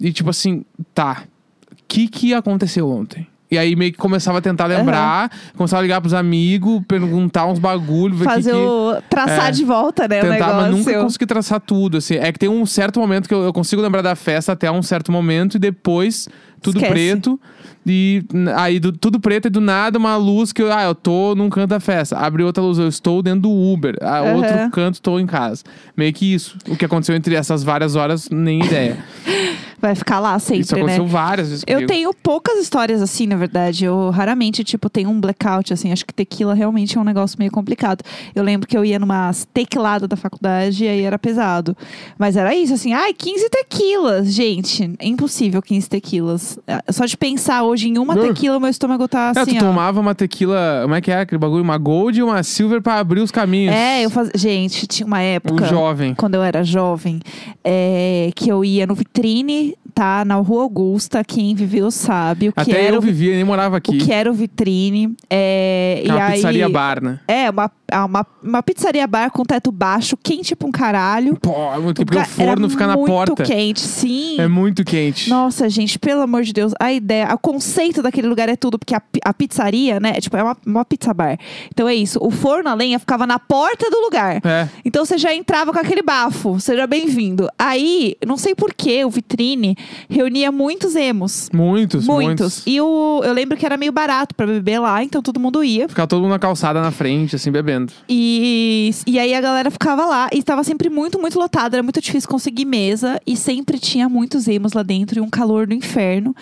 [0.00, 0.64] E tipo assim,
[0.94, 1.24] tá,
[1.72, 3.26] o que que aconteceu ontem?
[3.50, 7.58] E aí meio que começava a tentar lembrar, começava a ligar pros amigos, perguntar uns
[7.60, 8.56] bagulho, Fazer que...
[8.56, 8.96] o.
[9.08, 10.18] traçar é, de volta, né?
[10.20, 12.14] o Tentar, mas nunca consegui traçar tudo, assim.
[12.16, 14.82] É que tem um certo momento que eu, eu consigo lembrar da festa até um
[14.82, 16.28] certo momento e depois
[16.60, 16.92] tudo Esquece.
[16.92, 17.40] preto.
[17.88, 18.24] E
[18.56, 21.48] aí do- tudo preto e do nada uma luz que eu, ah, eu tô num
[21.48, 22.16] canto da festa.
[22.18, 23.96] Abre outra luz, eu estou dentro do Uber.
[24.02, 24.34] Ah, Aham.
[24.34, 25.62] outro canto, estou em casa.
[25.96, 26.58] Meio que isso.
[26.68, 28.96] O que aconteceu entre essas várias horas, nem ideia.
[29.80, 30.80] vai ficar lá sempre, Isso né?
[30.80, 31.92] aconteceu várias vezes Eu comigo.
[31.92, 33.84] tenho poucas histórias assim, na verdade.
[33.84, 35.92] Eu raramente, tipo, tenho um blackout, assim.
[35.92, 38.02] Acho que tequila realmente é um negócio meio complicado.
[38.34, 41.76] Eu lembro que eu ia numa tequilada da faculdade e aí era pesado.
[42.18, 42.92] Mas era isso, assim.
[42.92, 44.32] Ai, 15 tequilas.
[44.32, 46.58] Gente, é impossível 15 tequilas.
[46.66, 48.28] É, Só de pensar hoje em uma Uh.
[48.28, 49.68] tequila, meu estômago tá É, assim, tu ó.
[49.68, 51.62] tomava uma tequila, como é que é aquele bagulho?
[51.62, 53.74] Uma gold e uma silver pra abrir os caminhos.
[53.74, 54.32] É, eu fazia.
[54.34, 55.64] Gente, tinha uma época.
[55.64, 56.14] Um jovem.
[56.14, 57.20] Quando eu era jovem,
[57.64, 60.26] é, que eu ia no vitrine, tá?
[60.26, 61.24] Na Rua Augusta.
[61.24, 62.50] Quem viveu sabe.
[62.50, 63.96] O que Até era eu o vi- vivia, nem morava aqui.
[63.96, 65.16] O que era o vitrine.
[65.30, 67.18] É, é uma aí, pizzaria bar, né?
[67.26, 67.70] É, uma,
[68.04, 71.36] uma, uma pizzaria bar com teto baixo, quente pra um caralho.
[71.40, 73.42] Pô, é muito porque o ca- era forno fica na muito porta.
[73.42, 74.36] quente, sim.
[74.38, 75.30] É muito quente.
[75.30, 78.94] Nossa, gente, pelo amor de Deus, a ideia, o conceito daquele lugar é tudo, porque
[78.94, 81.38] a, a pizzaria, né, é tipo, é uma, uma pizza bar.
[81.72, 84.42] Então é isso, o forno a lenha ficava na porta do lugar.
[84.44, 84.68] É.
[84.84, 87.48] Então você já entrava com aquele bafo, seja bem-vindo.
[87.58, 89.74] Aí, não sei porquê, o vitrine
[90.08, 91.50] reunia muitos emos.
[91.52, 92.26] Muitos, muitos.
[92.26, 92.62] Muitos.
[92.66, 95.88] E o, eu lembro que era meio barato pra beber lá, então todo mundo ia.
[95.88, 97.92] Ficava todo mundo na calçada na frente, assim, bebendo.
[98.08, 101.74] E, e aí a galera ficava lá e estava sempre muito, muito lotado.
[101.74, 105.66] Era muito difícil conseguir mesa e sempre tinha muitos emos lá dentro e um calor
[105.66, 106.34] do inferno.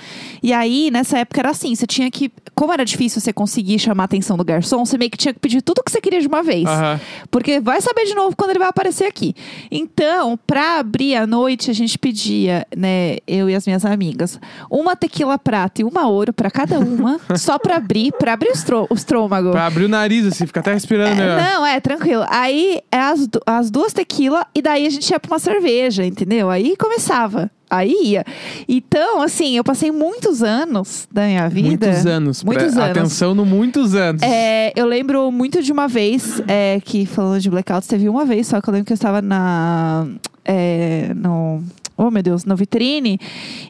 [0.43, 2.31] E aí, nessa época, era assim: você tinha que.
[2.55, 5.41] Como era difícil você conseguir chamar a atenção do garçom, você meio que tinha que
[5.41, 6.67] pedir tudo que você queria de uma vez.
[6.67, 7.01] Aham.
[7.31, 9.35] Porque vai saber de novo quando ele vai aparecer aqui.
[9.71, 14.39] Então, pra abrir a noite, a gente pedia, né, eu e as minhas amigas,
[14.71, 18.95] uma tequila prata e uma ouro pra cada uma, só pra abrir, pra abrir o,
[18.95, 19.51] estômago.
[19.51, 21.41] Pra abrir o nariz, assim, fica até respirando melhor.
[21.41, 22.25] Não, é, tranquilo.
[22.29, 26.51] Aí é as, as duas tequila e daí a gente ia pra uma cerveja, entendeu?
[26.51, 27.51] Aí começava.
[27.75, 28.25] Aí ia.
[28.69, 31.87] Então, assim, eu passei muitos anos da minha vida.
[31.87, 32.45] Muitos anos.
[32.45, 32.91] Muitos anos.
[32.91, 34.23] Atenção no muitos anos.
[34.23, 38.47] É, eu lembro muito de uma vez é, que, falando de blackouts, teve uma vez
[38.47, 40.07] só que eu lembro que eu estava na.
[40.45, 41.65] É, no.
[41.97, 43.19] Oh, meu Deus, no vitrine.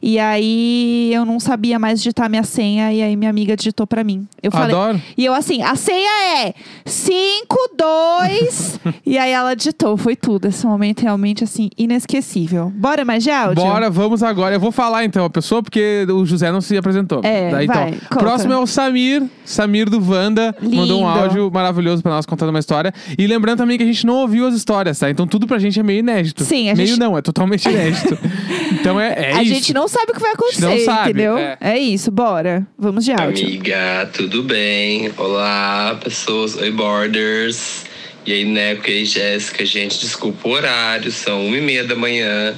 [0.02, 2.92] E aí eu não sabia mais digitar minha senha.
[2.92, 4.26] E aí minha amiga digitou pra mim.
[4.42, 4.74] Eu falei.
[4.74, 5.00] Adoro.
[5.16, 6.10] E eu assim, a senha
[6.46, 6.54] é
[6.87, 8.80] 5, 2.
[9.04, 10.46] e aí ela digitou, foi tudo.
[10.48, 12.72] Esse momento realmente, assim, inesquecível.
[12.74, 13.62] Bora mais de áudio?
[13.62, 14.54] Bora, vamos agora.
[14.54, 17.20] Eu vou falar então a pessoa, porque o José não se apresentou.
[17.22, 18.00] É, Daí, vai, então.
[18.08, 18.16] conta.
[18.24, 20.54] Próximo é o Samir, Samir do Wanda.
[20.62, 22.92] Mandou um áudio maravilhoso pra nós contando uma história.
[23.18, 25.10] E lembrando também que a gente não ouviu as histórias, tá?
[25.10, 26.44] Então tudo pra gente é meio inédito.
[26.44, 28.13] Sim, a meio gente- não, é totalmente inédito.
[28.72, 29.55] então é, é a isso.
[29.55, 31.37] gente não sabe o que vai acontecer, não sabe, entendeu?
[31.38, 31.57] é.
[31.61, 31.79] É.
[31.79, 32.66] isso, bora.
[32.79, 33.46] Vamos de áudio.
[33.46, 35.11] Amiga, tudo bem?
[35.16, 36.57] Olá, pessoas.
[36.57, 37.85] Oi, Borders.
[38.27, 39.64] E aí, Neco, e aí, Jéssica.
[39.64, 42.55] Gente, desculpa o horário, são uma e meia da manhã.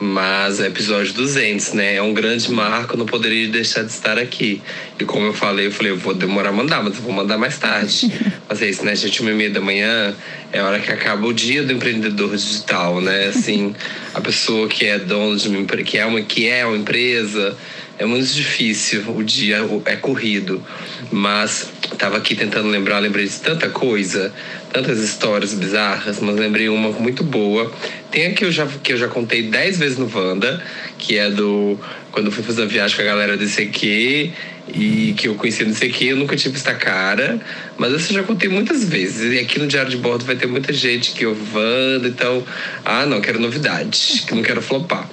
[0.00, 1.96] Mas é episódio 200, né?
[1.96, 4.62] É um grande marco, não poderia deixar de estar aqui.
[4.98, 7.36] E como eu falei, eu falei, eu vou demorar a mandar, mas eu vou mandar
[7.36, 8.12] mais tarde.
[8.48, 9.20] mas é isso, né, gente?
[9.20, 10.14] Uma e meia da manhã
[10.52, 13.26] é a hora que acaba o dia do empreendedor digital, né?
[13.26, 13.74] Assim,
[14.14, 17.56] a pessoa que é dono de uma empresa, que é uma, que é uma empresa,
[17.98, 20.62] é muito difícil, o dia é corrido.
[21.10, 24.32] Mas estava aqui tentando lembrar, lembrei de tanta coisa,
[24.72, 27.72] tantas histórias bizarras, mas lembrei uma muito boa.
[28.10, 30.62] Tem a que eu já, que eu já contei dez vezes no Wanda,
[30.96, 31.78] que é do.
[32.12, 34.32] Quando eu fui fazer uma viagem com a galera do ICQ
[34.74, 37.40] e que eu conheci no ICQ, eu nunca tive esta cara,
[37.76, 39.32] mas essa eu já contei muitas vezes.
[39.32, 42.44] E aqui no Diário de Bordo vai ter muita gente que eu Wanda, então.
[42.84, 45.08] Ah, não, quero novidade, que não quero flopar.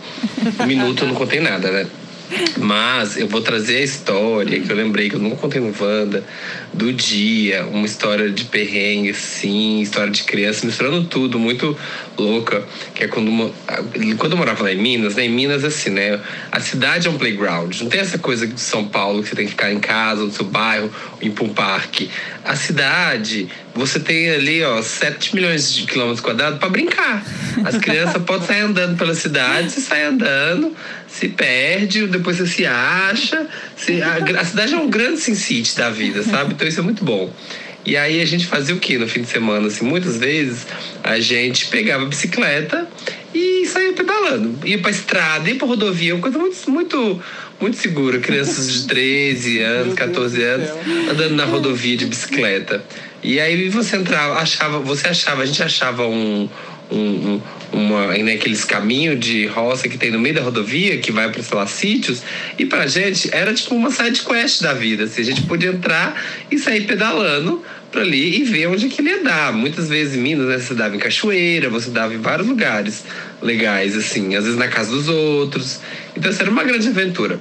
[0.60, 1.88] Um minuto eu não contei nada, né?
[2.58, 6.24] Mas eu vou trazer a história que eu lembrei que eu nunca contei no Wanda,
[6.74, 11.78] do dia, uma história de perrengue, sim, história de criança, misturando tudo, muito
[12.18, 12.64] louca.
[12.94, 13.54] Que é quando,
[14.18, 15.26] quando eu morava lá em Minas, né?
[15.26, 16.20] Em Minas, assim, né?
[16.52, 17.80] A cidade é um playground.
[17.82, 20.32] Não tem essa coisa de São Paulo que você tem que ficar em casa, no
[20.32, 22.10] seu bairro, ir para um parque.
[22.44, 27.24] A cidade, você tem ali, ó, 7 milhões de quilômetros quadrados para brincar.
[27.66, 30.76] As crianças podem sair andando pela cidade, você sai andando,
[31.08, 33.46] se perde, depois você se acha.
[33.76, 36.54] se- a, a cidade é um grande Sin City da vida, sabe?
[36.54, 37.32] Então isso é muito bom.
[37.86, 39.68] E aí a gente fazia o que no fim de semana?
[39.68, 40.66] Assim, muitas vezes
[41.04, 42.88] a gente pegava a bicicleta
[43.32, 44.58] e saía pedalando.
[44.66, 47.22] Ia pra estrada, ia pra rodovia, uma coisa muito, muito,
[47.62, 48.18] muito segura.
[48.20, 50.70] Crianças de 13 anos, 14 anos,
[51.12, 52.84] andando na rodovia de bicicleta.
[53.28, 56.48] E aí você entrava, achava, você achava, a gente achava um.
[56.92, 57.42] um, um
[57.74, 61.58] uma, naqueles caminhos de roça que tem no meio da rodovia, que vai para, sei
[61.58, 62.22] lá, sítios,
[62.58, 65.04] e pra gente era tipo uma side quest da vida.
[65.04, 67.62] Assim, a gente podia entrar e sair pedalando
[67.92, 69.52] para ali e ver onde é que ele ia dar.
[69.52, 73.04] Muitas vezes em Minas, né, você dava em cachoeira, você dava em vários lugares
[73.42, 75.82] legais, assim, às vezes na casa dos outros.
[76.16, 77.40] Então, isso era uma grande aventura.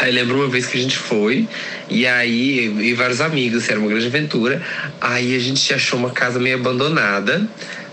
[0.00, 1.46] Aí lembro uma vez que a gente foi,
[1.90, 4.62] e aí, e vários amigos, assim, era uma grande aventura.
[4.98, 7.46] Aí a gente achou uma casa meio abandonada,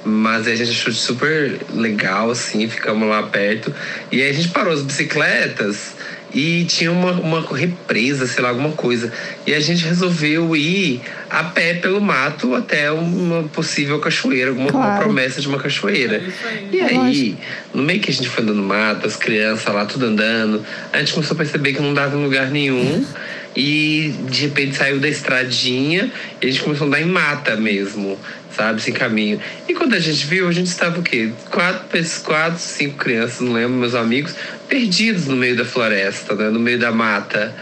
[0.06, 3.76] Mas aí a gente achou super legal, assim, ficamos lá perto.
[4.10, 5.96] E aí a gente parou as bicicletas
[6.38, 9.12] e tinha uma, uma represa, sei lá, alguma coisa.
[9.48, 14.72] E a gente resolveu ir a pé pelo mato até uma possível cachoeira, alguma uma
[14.72, 15.04] Claro.
[15.06, 16.22] promessa de uma cachoeira.
[16.72, 17.36] E aí,
[17.74, 21.00] no meio que a gente foi andando no mato, as crianças lá tudo andando, a
[21.00, 23.04] gente começou a perceber que não dava em lugar nenhum.
[23.56, 28.20] E de repente saiu da estradinha e a gente começou a andar em mata mesmo,
[28.56, 28.80] sabe?
[28.80, 29.40] Sem caminho.
[29.68, 31.32] E quando a gente viu, a gente estava o quê?
[31.50, 34.36] Quatro, pessoas- quatro cinco crianças, não lembro, meus amigos,
[34.68, 36.50] perdidos no meio da floresta, né?
[36.50, 37.56] No meio da mata.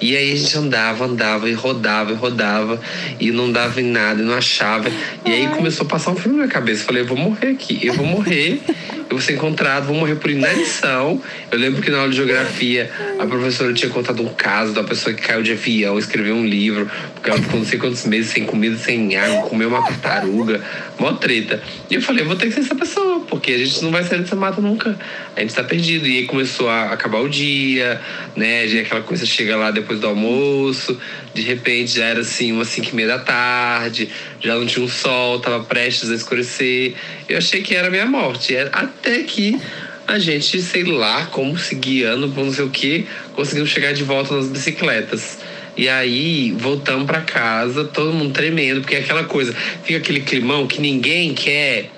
[0.00, 2.80] E aí a gente andava, andava e rodava e rodava
[3.20, 4.90] e não dava em nada, e não achava.
[5.24, 6.84] E aí começou a passar um filme na minha cabeça.
[6.84, 10.30] Falei, eu vou morrer aqui, eu vou morrer, eu vou ser encontrado, vou morrer por
[10.30, 11.20] inanição.
[11.50, 15.14] Eu lembro que na aula de geografia a professora tinha contado um caso da pessoa
[15.14, 18.44] que caiu de avião, escreveu um livro, porque ela ficou não sei quantos meses sem
[18.44, 20.60] comida, sem água, comeu uma tartaruga,
[20.98, 21.62] mó treta.
[21.88, 24.02] E eu falei, eu vou ter que ser essa pessoa, porque a gente não vai
[24.02, 24.96] sair dessa mata nunca.
[25.36, 26.06] A gente tá perdido.
[26.06, 28.00] E aí começou a acabar o dia,
[28.36, 28.64] né?
[28.64, 30.98] Aquela coisa chega lá depois do almoço,
[31.34, 34.08] de repente já era assim, umas 5 e meia da tarde,
[34.40, 36.94] já não tinha um sol, tava prestes a escurecer.
[37.28, 38.54] Eu achei que era a minha morte.
[38.54, 39.60] É, Até que
[40.06, 44.02] a gente, sei lá, como se guiando por não sei o que, conseguimos chegar de
[44.02, 45.38] volta nas bicicletas.
[45.74, 50.66] E aí, voltamos pra casa, todo mundo tremendo, porque é aquela coisa, fica aquele climão
[50.66, 51.88] que ninguém quer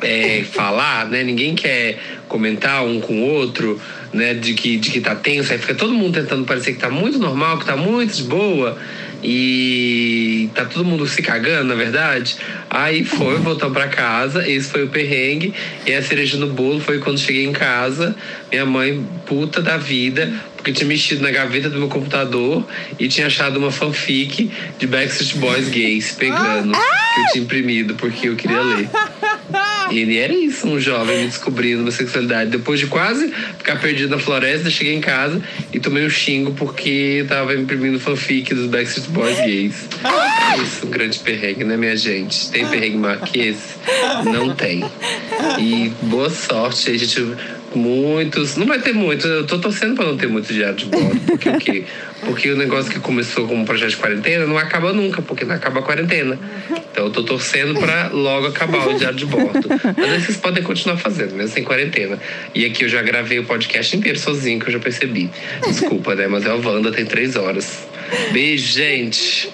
[0.00, 1.24] é, falar, né?
[1.24, 1.98] Ninguém quer
[2.30, 3.78] comentar um com o outro,
[4.12, 4.32] né?
[4.32, 5.52] De que, de que tá tenso.
[5.52, 8.78] Aí fica todo mundo tentando parecer que tá muito normal, que tá muito de boa.
[9.22, 12.36] E tá todo mundo se cagando, na verdade.
[12.70, 14.48] Aí foi, voltamos pra casa.
[14.48, 15.52] Esse foi o perrengue.
[15.84, 18.16] E a cereja no bolo foi quando cheguei em casa.
[18.50, 22.66] Minha mãe, puta da vida, porque tinha mexido na gaveta do meu computador
[22.98, 28.28] e tinha achado uma fanfic de Backstreet Boys gays pegando, que eu tinha imprimido porque
[28.28, 28.88] eu queria ler.
[29.90, 32.50] Ele era isso, um jovem descobrindo minha sexualidade.
[32.50, 37.24] Depois de quase ficar perdido na floresta, cheguei em casa e tomei um xingo porque
[37.28, 39.88] tava imprimindo fanfic dos Backstreet Boys gays.
[40.04, 42.50] É isso, um grande perrengue, né, minha gente?
[42.50, 43.74] Tem perrengue maior que esse?
[44.24, 44.84] Não tem.
[45.58, 47.36] E boa sorte aí, gente.
[47.74, 48.56] Muitos.
[48.56, 49.24] Não vai ter muitos.
[49.24, 51.20] Eu tô torcendo pra não ter muito diário de bordo.
[51.20, 51.84] Porque o quê?
[52.20, 55.54] Porque o negócio que começou como um projeto de quarentena não acaba nunca, porque não
[55.54, 56.38] acaba a quarentena.
[56.92, 59.66] Então eu tô torcendo pra logo acabar o diário de bordo.
[59.96, 62.18] Mas vocês podem continuar fazendo, mesmo sem quarentena.
[62.54, 65.30] E aqui eu já gravei o podcast inteiro sozinho, que eu já percebi.
[65.66, 66.26] Desculpa, né?
[66.28, 67.88] Mas é o Wanda, tem três horas.
[68.32, 69.50] Beijo, gente.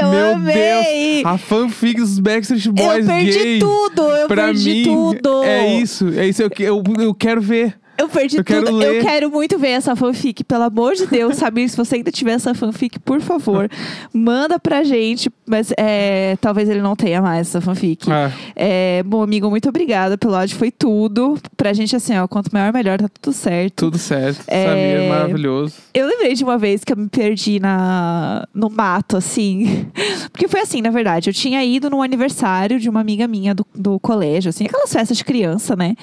[0.00, 1.22] Eu Meu amei!
[1.22, 1.26] Deus!
[1.26, 3.58] A fanfic dos Backstreet Boys eu perdi gay.
[3.58, 5.42] tudo, eu pra perdi mim, tudo.
[5.44, 6.08] é isso.
[6.16, 6.42] É isso.
[6.42, 7.76] Eu, eu, eu quero ver.
[8.04, 8.76] Eu perdi Eu quero tudo.
[8.78, 8.96] ler.
[8.96, 10.44] Eu quero muito ver essa fanfic.
[10.44, 13.68] Pelo amor de Deus, Samir, se você ainda tiver essa fanfic, por favor,
[14.12, 15.30] manda pra gente.
[15.46, 18.10] Mas é, talvez ele não tenha mais essa fanfic.
[18.10, 18.30] Ah.
[18.54, 20.56] É, bom, amigo, muito obrigada pelo áudio.
[20.56, 21.38] Foi tudo.
[21.56, 23.74] Pra gente, assim, ó, quanto maior, melhor, tá tudo certo.
[23.76, 24.42] Tudo certo.
[24.46, 24.66] É.
[24.66, 25.74] Samir, maravilhoso.
[25.92, 29.86] Eu lembrei de uma vez que eu me perdi na, no mato, assim.
[30.30, 31.30] Porque foi assim, na verdade.
[31.30, 35.16] Eu tinha ido no aniversário de uma amiga minha do, do colégio, assim, aquelas festas
[35.16, 35.94] de criança, né?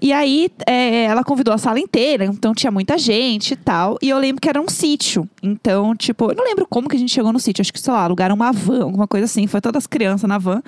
[0.00, 3.96] E aí é, ela convidou a sala inteira, então tinha muita gente e tal.
[4.02, 5.26] E eu lembro que era um sítio.
[5.42, 7.62] Então, tipo, eu não lembro como que a gente chegou no sítio.
[7.62, 9.46] Acho que, sei lá, alugaram uma van, alguma coisa assim.
[9.46, 10.62] Foi todas as crianças na van.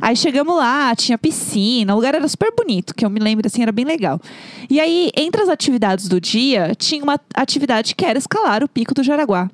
[0.00, 3.62] Aí chegamos lá, tinha piscina, o lugar era super bonito, que eu me lembro assim,
[3.62, 4.20] era bem legal.
[4.68, 8.94] E aí, entre as atividades do dia, tinha uma atividade que era escalar o Pico
[8.94, 9.50] do Jaraguá.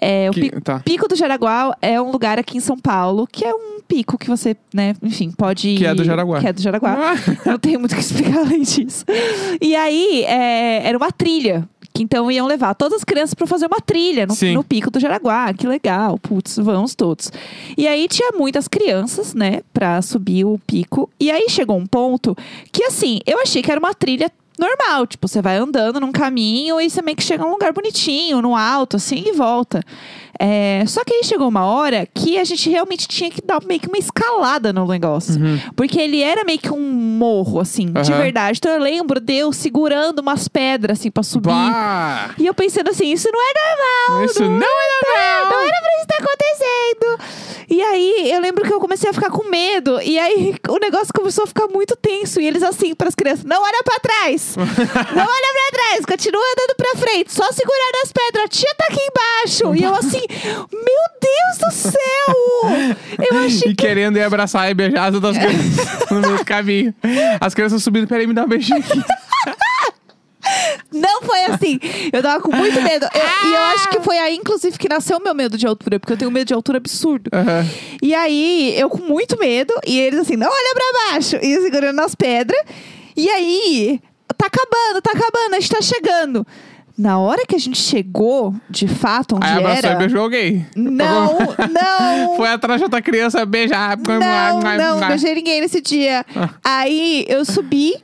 [0.00, 0.80] É, o Que- Pico, tá.
[0.80, 4.26] Pico do Jaraguá é um lugar aqui em São Paulo que é um pico que
[4.28, 5.74] você, né, enfim, pode.
[5.76, 6.40] Que é do Jaraguá.
[6.40, 7.14] Que é do Jaraguá.
[7.44, 9.04] Não tem muito o que explicar além disso.
[9.60, 11.68] E aí, é, era uma trilha.
[11.96, 14.98] Que então iam levar todas as crianças para fazer uma trilha no, no pico do
[14.98, 15.52] Jaraguá.
[15.54, 17.30] Que legal, putz, vamos todos.
[17.78, 21.08] E aí tinha muitas crianças, né, pra subir o pico.
[21.20, 22.36] E aí chegou um ponto
[22.72, 24.28] que, assim, eu achei que era uma trilha
[24.58, 25.06] normal.
[25.06, 28.56] Tipo, você vai andando num caminho e você meio que chega num lugar bonitinho, no
[28.56, 29.82] alto, assim, e volta.
[30.38, 33.78] É, só que aí chegou uma hora que a gente realmente tinha que dar meio
[33.78, 35.34] que uma escalada no negócio.
[35.76, 38.22] Porque ele era meio que um morro, assim, de Aham.
[38.22, 38.58] verdade.
[38.58, 41.50] Então eu lembro de eu segurando umas pedras, assim, pra subir.
[41.50, 42.30] Bah!
[42.36, 43.52] E eu pensando assim, isso não é
[44.10, 44.24] normal.
[44.24, 45.50] Isso não é normal.
[45.52, 47.64] Não era pra isso estar acontecendo.
[47.70, 50.00] E aí, eu lembro que eu comecei a ficar com medo.
[50.02, 52.40] E aí, o negócio começou a ficar muito tenso.
[52.40, 54.43] E eles assim, pras crianças, não olha pra trás.
[54.56, 56.04] não olha pra trás.
[56.06, 57.32] Continua andando pra frente.
[57.32, 58.44] Só segurando as pedras.
[58.44, 59.74] A tia tá aqui embaixo.
[59.74, 60.22] E eu assim,
[60.72, 62.86] meu Deus do céu.
[63.30, 66.94] Eu achei E querendo ir abraçar e beijar as outras crianças no do caminho.
[67.40, 69.00] As crianças subindo, peraí, me dá um beijinho aqui.
[70.92, 71.80] Não foi assim.
[72.12, 73.06] Eu tava com muito medo.
[73.14, 75.98] Eu- E eu acho que foi aí, inclusive, que nasceu o meu medo de altura,
[75.98, 77.30] porque eu tenho medo de altura absurdo.
[77.32, 77.66] Aham.
[78.02, 81.62] E aí, eu com muito medo, e eles assim, não olha pra baixo, e eu
[81.62, 82.60] segurando nas pedras.
[83.16, 84.00] E aí,
[84.36, 86.46] tá acabando, tá acabando, a gente tá chegando.
[86.96, 89.92] Na hora que a gente chegou, de fato, onde Aí abraçou era.
[89.94, 90.64] e beijou alguém.
[90.76, 92.36] Não, não.
[92.38, 93.98] Foi atrás de outra criança beijar.
[93.98, 96.24] Não, não, não beijei ninguém nesse dia.
[96.36, 96.50] Ah.
[96.62, 97.94] Aí eu subi.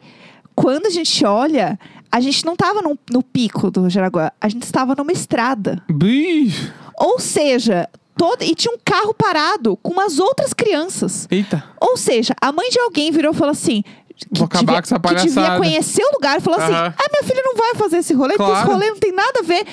[0.56, 1.78] Quando a gente olha,
[2.10, 5.82] a gente não tava no, no pico do Jaraguá, a gente estava numa estrada.
[5.88, 6.72] Bicho.
[6.98, 11.26] Ou seja, todo, e tinha um carro parado com umas outras crianças.
[11.30, 11.64] Eita.
[11.80, 13.82] Ou seja, a mãe de alguém virou e falou assim.
[14.20, 16.94] Que Vou acabar devia, com essa que devia conhecer o lugar e falou assim: Aham.
[16.96, 19.42] Ah, minha filha não vai fazer esse rolê, porque esse rolê não tem nada a
[19.42, 19.66] ver.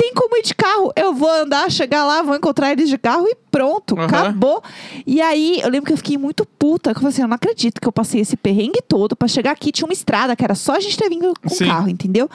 [0.00, 0.90] Tem como ir de carro.
[0.96, 4.06] Eu vou andar, chegar lá, vou encontrar eles de carro e pronto, Aham.
[4.06, 4.62] acabou.
[5.06, 6.90] E aí, eu lembro que eu fiquei muito puta.
[6.92, 9.50] Que eu falei assim: eu não acredito que eu passei esse perrengue todo pra chegar
[9.50, 9.70] aqui.
[9.70, 11.66] Tinha uma estrada que era só a gente ter vindo com Sim.
[11.66, 12.30] carro, entendeu?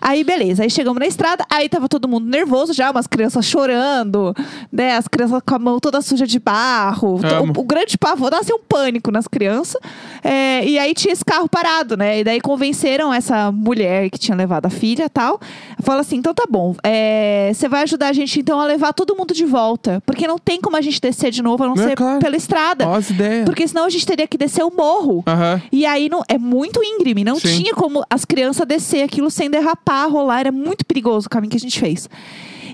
[0.00, 0.64] Aí, beleza.
[0.64, 4.34] Aí chegamos na estrada, aí tava todo mundo nervoso já, umas crianças chorando,
[4.72, 4.96] né?
[4.96, 7.20] As crianças com a mão toda suja de barro.
[7.24, 7.52] Amo.
[7.56, 9.80] O, o grande pavor, dava assim um pânico nas crianças.
[10.22, 12.18] É, e aí tinha esse carro parado, né?
[12.18, 15.40] E daí convenceram essa mulher que tinha levado a filha e tal.
[15.80, 17.03] Fala assim: então tá bom, é,
[17.52, 20.02] você vai ajudar a gente então a levar todo mundo de volta.
[20.06, 22.18] Porque não tem como a gente descer de novo, a não É, ser claro.
[22.20, 22.88] pela estrada.
[22.88, 23.44] Ó as ideias.
[23.44, 25.22] Porque senão a gente teria que descer o morro.
[25.26, 25.60] Aham.
[25.72, 27.56] E aí não, é muito íngreme, não Sim.
[27.58, 31.56] tinha como as crianças descer aquilo sem derrapar, rolar, era muito perigoso o caminho que
[31.56, 32.08] a gente fez.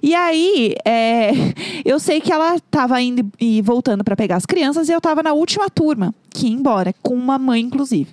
[0.02, 1.30] E aí, é,
[1.84, 5.22] eu sei que ela tava indo e voltando para pegar as crianças e eu tava
[5.22, 8.08] na última turma, que ia embora, com uma mãe, inclusive.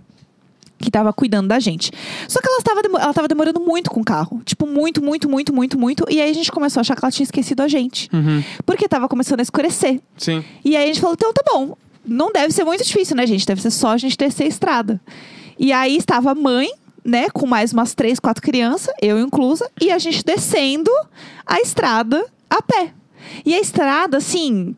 [0.78, 1.92] Que tava cuidando da gente.
[2.28, 4.42] Só que ela tava, ela tava demorando muito com o carro.
[4.46, 6.06] Tipo, muito, muito, muito, muito, muito.
[6.10, 8.10] E aí a gente começou a achar que ela tinha esquecido a gente.
[8.14, 8.44] Uhum.
[8.66, 10.00] Porque tava começando a escurecer.
[10.18, 10.44] Sim.
[10.64, 11.76] E aí a gente falou, então tá bom.
[12.06, 13.46] Não deve ser muito difícil, né, gente?
[13.46, 15.02] Deve ser só a gente descer a estrada.
[15.60, 16.70] E aí estava a mãe,
[17.04, 20.92] né, com mais umas três, quatro crianças, eu inclusa, e a gente descendo
[21.46, 22.94] a estrada a pé.
[23.46, 24.76] E a estrada, assim,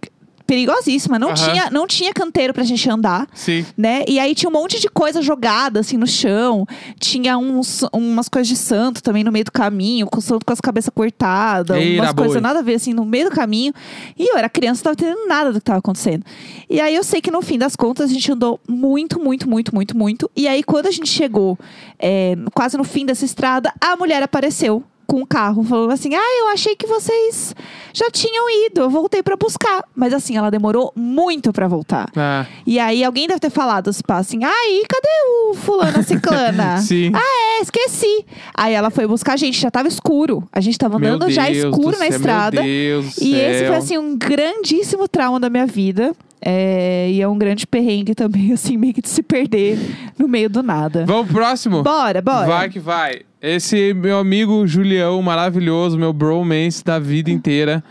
[0.49, 1.19] perigosíssima.
[1.19, 1.35] Não, Aham.
[1.35, 3.63] tinha, não tinha canteiro pra gente andar Sim.
[3.77, 4.03] né?
[4.07, 6.65] E aí tinha um monte de coisa jogada assim no chão.
[6.99, 10.51] Tinha uns, umas coisas de santo também no meio do caminho, com o santo com
[10.51, 13.71] as cabeças cortadas, Eira, umas coisas nada a ver assim no meio do caminho.
[14.17, 16.25] E eu era criança, não tava entendendo nada do que tava acontecendo.
[16.67, 19.75] E aí eu sei que no fim das contas a gente andou muito, muito, muito,
[19.75, 20.31] muito, muito.
[20.35, 21.59] E aí quando a gente chegou
[21.99, 24.83] é, quase no fim dessa estrada, a mulher apareceu.
[25.09, 27.55] Com o carro, falando assim: Ah, eu achei que vocês
[27.91, 29.83] já tinham ido, eu voltei pra buscar.
[29.95, 32.07] Mas assim, ela demorou muito pra voltar.
[32.15, 35.07] Ah, E aí alguém deve ter falado tipo, assim, aí, cadê
[35.49, 36.77] o fulano ciclana?
[36.85, 37.11] Sim.
[37.15, 38.23] Ah, é, esqueci.
[38.53, 40.47] Aí ela foi buscar a gente, já tava escuro.
[40.51, 42.61] A gente tava meu andando já Deus escuro na céu, estrada.
[42.61, 43.67] Meu Deus do E esse céu.
[43.69, 46.15] foi assim um grandíssimo trauma da minha vida.
[46.41, 49.77] É, e é um grande perrengue também, assim, meio que de se perder
[50.17, 51.03] no meio do nada.
[51.05, 51.81] Vamos pro próximo?
[51.83, 52.45] Bora, bora.
[52.47, 53.21] Vai que vai.
[53.41, 57.81] Esse meu amigo Julião, maravilhoso, meu bromance da vida inteira.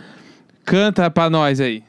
[0.64, 1.82] Canta pra nós aí.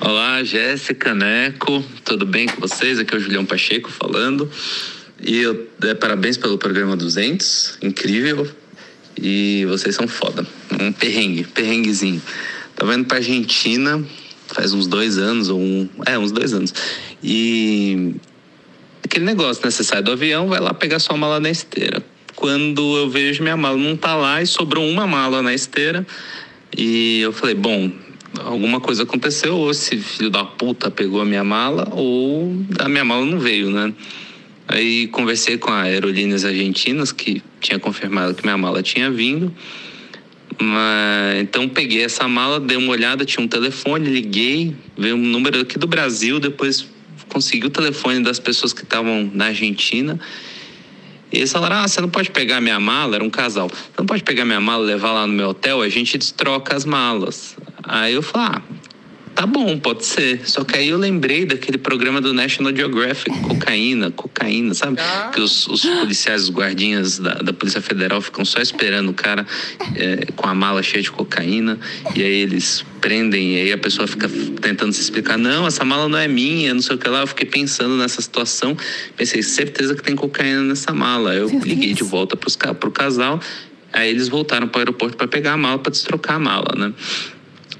[0.00, 2.98] Olá, Jéssica, Neco, tudo bem com vocês?
[2.98, 4.50] Aqui é o Julião Pacheco falando.
[5.20, 8.50] E eu, é, parabéns pelo programa 200, incrível.
[9.16, 10.44] E vocês são foda.
[10.80, 12.20] Um perrengue, perrenguezinho.
[12.74, 14.04] Tava indo pra Argentina
[14.46, 15.88] faz uns dois anos, ou um.
[16.06, 16.74] É, uns dois anos.
[17.22, 18.14] E.
[19.04, 19.70] Aquele negócio, né?
[19.70, 22.02] Você sai do avião, vai lá pegar sua mala na esteira.
[22.36, 26.06] Quando eu vejo minha mala não tá lá e sobrou uma mala na esteira.
[26.76, 27.90] E eu falei, bom,
[28.40, 33.04] alguma coisa aconteceu, ou esse filho da puta pegou a minha mala, ou a minha
[33.04, 33.92] mala não veio, né?
[34.66, 39.54] Aí conversei com a Aerolíneas Argentinas, que tinha confirmado que minha mala tinha vindo.
[40.60, 45.60] Mas, então peguei essa mala, dei uma olhada, tinha um telefone, liguei, veio um número
[45.60, 46.86] aqui do Brasil, depois
[47.28, 50.18] consegui o telefone das pessoas que estavam na Argentina.
[51.34, 53.16] E eles falaram: Ah, você não pode pegar minha mala?
[53.16, 53.68] Era um casal.
[53.68, 55.82] Você não pode pegar minha mala levar lá no meu hotel?
[55.82, 57.56] A gente troca as malas.
[57.82, 58.62] Aí eu falei: Ah,
[59.34, 60.48] tá bom, pode ser.
[60.48, 64.98] Só que aí eu lembrei daquele programa do National Geographic: cocaína, cocaína, sabe?
[65.32, 69.46] Que os, os policiais, os guardinhas da, da Polícia Federal ficam só esperando o cara
[69.96, 71.78] é, com a mala cheia de cocaína.
[72.14, 74.28] E aí eles prendem, e aí a pessoa fica
[74.60, 77.20] tentando se explicar: Não, essa mala não é minha, não sei o que lá.
[77.20, 78.76] Eu fiquei pensando nessa situação.
[79.16, 81.34] Pensei: certeza que tem cocaína nessa mala.
[81.34, 81.98] Eu Meu liguei Deus.
[81.98, 83.40] de volta pros, pro casal.
[83.92, 86.92] Aí eles voltaram para o aeroporto para pegar a mala, para destrocar a mala, né?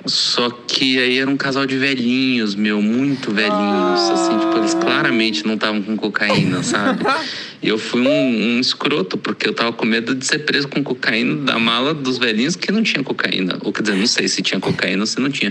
[0.07, 4.01] Só que aí era um casal de velhinhos, meu, muito velhinhos.
[4.11, 7.05] Assim, tipo, eles claramente não estavam com cocaína, sabe?
[7.63, 10.85] E eu fui um, um escroto, porque eu tava com medo de ser preso com
[10.85, 13.57] cocaína da mala dos velhinhos que não tinha cocaína.
[13.63, 15.51] Ou quer dizer, não sei se tinha cocaína ou se não tinha.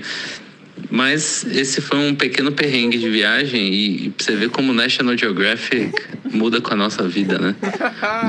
[0.91, 4.75] Mas esse foi um pequeno perrengue de viagem e, e pra você ver como o
[4.75, 5.91] National Geographic
[6.31, 7.55] muda com a nossa vida, né?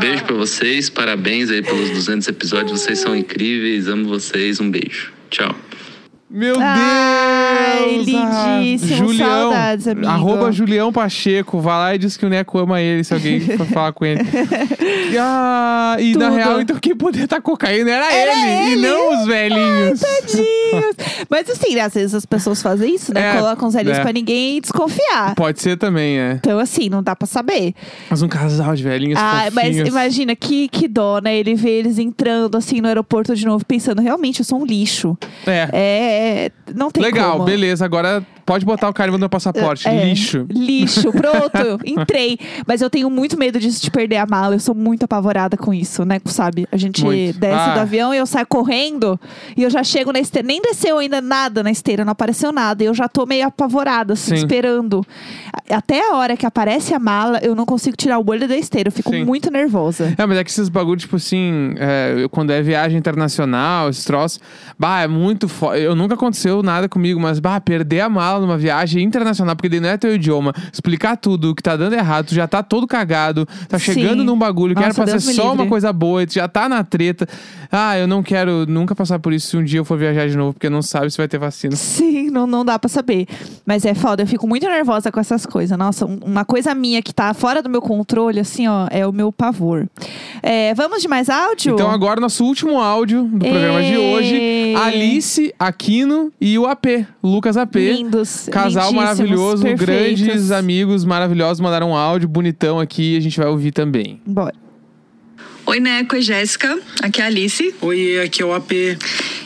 [0.01, 5.13] Beijo pra vocês, parabéns aí pelos 200 episódios, vocês são incríveis, amo vocês, um beijo.
[5.31, 5.55] Tchau.
[6.35, 6.57] Meu
[7.55, 8.97] Ai, lindíssimo.
[8.97, 10.07] Julião, Saudades, amigo.
[10.09, 11.61] Arroba Julião Pacheco.
[11.61, 14.21] Vai lá e diz que o Neco ama ele, se alguém for falar com ele.
[15.13, 18.89] E, ah, e na real, então quem poderia estar cocaína era, Era ele, e ele.
[18.89, 20.01] não os velhinhos.
[20.01, 20.97] Tadinhos.
[21.31, 23.31] Mas assim, às vezes as pessoas fazem isso, né?
[23.33, 24.03] É, Colocam os velhinhos é.
[24.03, 25.35] pra ninguém desconfiar.
[25.35, 26.33] Pode ser também, é.
[26.35, 27.75] Então, assim, não dá pra saber.
[28.11, 29.89] Mas um casal de velhinhos Ah, mas fofinhos.
[29.89, 31.37] imagina que, que dó, né?
[31.37, 35.17] Ele vê eles entrando assim no aeroporto de novo, pensando, realmente, eu sou um lixo.
[35.47, 35.69] É.
[35.73, 37.44] É, não tem Legal, como.
[37.45, 37.85] Beleza.
[37.85, 39.89] Agora pode botar o carimbo no meu passaporte.
[39.89, 40.47] É, Lixo.
[40.51, 42.39] Lixo, pronto, entrei.
[42.67, 44.55] Mas eu tenho muito medo disso de perder a mala.
[44.55, 46.21] Eu sou muito apavorada com isso, né?
[46.27, 46.67] Sabe?
[46.71, 47.39] A gente Muito.
[47.39, 47.75] desce Ah.
[47.75, 49.19] do avião e eu saio correndo
[49.57, 50.47] e eu já chego na esteira.
[50.47, 52.83] Nem desceu ainda nada na esteira, não apareceu nada.
[52.83, 54.43] E eu já tô meio apavorada, assim, Sim.
[54.43, 55.05] esperando.
[55.71, 58.89] Até a hora que aparece a mala, eu não consigo tirar o olho da esteira.
[58.89, 59.25] Eu fico Sim.
[59.25, 60.15] muito nervosa.
[60.17, 64.41] É, mas é que esses bagulho, tipo assim, é, quando é viagem internacional, esses troços,
[64.79, 65.79] bah, é muito foda.
[65.79, 69.81] Eu nunca aconteceu nada comigo, mas, bah, perder a mala numa viagem internacional, porque daí
[69.81, 72.87] não é teu idioma, explicar tudo, o que tá dando errado, tu já tá todo
[72.87, 73.93] cagado, tá Sim.
[73.95, 75.63] chegando num bagulho que era Nossa, pra Deus ser me só livre.
[75.63, 77.27] uma coisa boa, e tu já tá na treta.
[77.71, 80.37] Ah, eu não quero nunca passar por isso se um dia eu for viajar de
[80.37, 81.75] novo, porque não sabe se vai ter vacina.
[81.77, 83.27] Sim, não, não dá pra saber.
[83.67, 85.77] Mas é foda, eu fico muito nervosa com essas coisas.
[85.77, 89.13] Nossa, um- uma coisa minha que tá fora do meu controle, assim, ó, é o
[89.13, 89.89] meu pavor.
[90.43, 91.75] É, vamos de mais áudio?
[91.75, 94.15] Então agora nosso último áudio do programa de Ê.
[94.15, 97.75] hoje, Alice, Aquino e o AP, Lucas AP.
[97.77, 98.24] Lindos.
[98.51, 100.25] Casal maravilhoso, perfeitos.
[100.25, 104.21] grandes amigos maravilhosos, mandaram um áudio bonitão aqui, a gente vai ouvir também.
[104.27, 104.55] Bora.
[105.67, 106.79] Oi, Neco e Jéssica.
[107.03, 107.75] Aqui é a Alice.
[107.81, 108.71] Oi, aqui é o AP.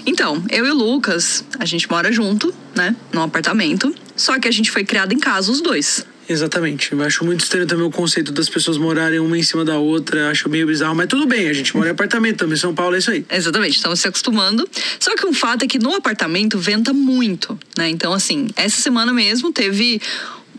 [0.05, 2.97] Então, eu e o Lucas, a gente mora junto, né?
[3.13, 3.95] Num apartamento.
[4.17, 6.05] Só que a gente foi criado em casa, os dois.
[6.29, 6.93] Exatamente.
[6.93, 10.31] Eu acho muito estranho também o conceito das pessoas morarem uma em cima da outra.
[10.31, 11.49] Acho meio bizarro, mas tudo bem.
[11.49, 12.57] A gente mora em apartamento também.
[12.57, 13.25] São Paulo é isso aí.
[13.31, 14.69] Exatamente, estamos se acostumando.
[15.01, 17.89] Só que um fato é que no apartamento venta muito, né?
[17.89, 20.01] Então, assim, essa semana mesmo teve.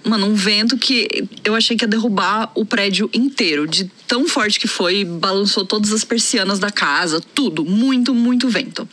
[0.04, 1.08] Mano, um vento que
[1.44, 3.68] eu achei que ia derrubar o prédio inteiro.
[3.68, 7.64] De tão forte que foi, balançou todas as persianas da casa, tudo.
[7.64, 8.88] Muito, muito vento.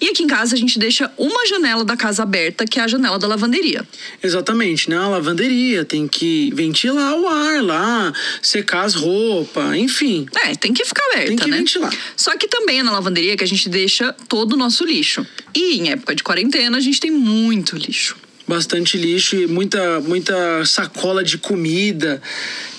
[0.00, 2.88] E aqui em casa a gente deixa uma janela da casa aberta, que é a
[2.88, 3.86] janela da lavanderia.
[4.22, 4.96] Exatamente, né?
[4.96, 10.26] A lavanderia tem que ventilar o ar lá, secar as roupas, enfim.
[10.44, 11.58] É, tem que ficar aberta, Tem que né?
[11.58, 11.92] ventilar.
[12.16, 15.24] Só que também é na lavanderia que a gente deixa todo o nosso lixo.
[15.54, 18.16] E em época de quarentena a gente tem muito lixo.
[18.46, 22.20] Bastante lixo e muita, muita sacola de comida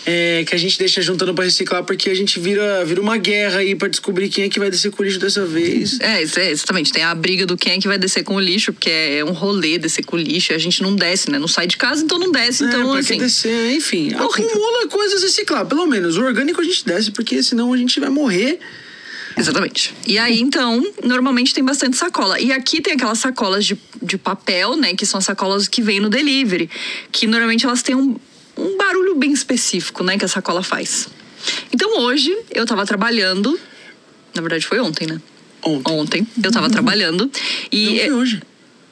[0.05, 3.59] é, que a gente deixa juntando pra reciclar, porque a gente vira, vira uma guerra
[3.59, 5.99] aí pra descobrir quem é que vai descer com o lixo dessa vez.
[5.99, 6.93] É, é, exatamente.
[6.93, 9.33] Tem a briga do quem é que vai descer com o lixo, porque é um
[9.33, 10.53] rolê descer com o lixo.
[10.53, 11.37] e A gente não desce, né?
[11.37, 12.63] Não sai de casa, então não desce.
[12.63, 13.15] É, Então, assim.
[13.15, 14.15] que descer, enfim.
[14.15, 14.51] horrível.
[14.51, 16.15] Acumula coisas recicláveis, pelo menos.
[16.15, 18.59] O orgânico a gente desce, porque senão a gente vai morrer.
[19.37, 19.93] Exatamente.
[20.05, 22.39] E aí, então, normalmente tem bastante sacola.
[22.39, 24.95] E aqui tem aquelas sacolas de, de papel, né?
[24.95, 26.69] Que são as sacolas que vêm no delivery.
[27.11, 28.15] Que normalmente elas têm um,
[28.57, 30.17] um barulho bem específico, né?
[30.17, 31.07] Que a sacola faz.
[31.71, 33.59] Então, hoje, eu tava trabalhando.
[34.33, 35.21] Na verdade, foi ontem, né?
[35.63, 35.93] Ontem.
[35.93, 36.27] Ontem.
[36.43, 37.29] Eu tava trabalhando.
[37.71, 37.85] E.
[37.85, 38.41] Não foi hoje.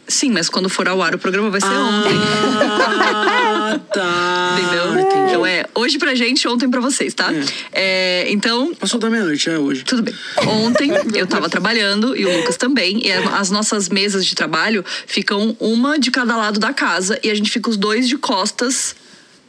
[0.08, 2.14] Sim, mas quando for ao ar o programa vai ser ontem.
[2.16, 4.58] Ah, tá.
[4.62, 4.99] Entendeu?
[4.99, 5.26] Entendi.
[5.32, 7.32] Então é hoje pra gente, ontem pra vocês, tá?
[7.72, 9.84] É, então, Passou da meia-noite, é hoje.
[9.84, 10.14] tudo bem.
[10.47, 13.06] Ontem eu tava trabalhando e o Lucas também.
[13.06, 17.36] E as nossas mesas de trabalho ficam uma de cada lado da casa e a
[17.36, 18.95] gente fica os dois de costas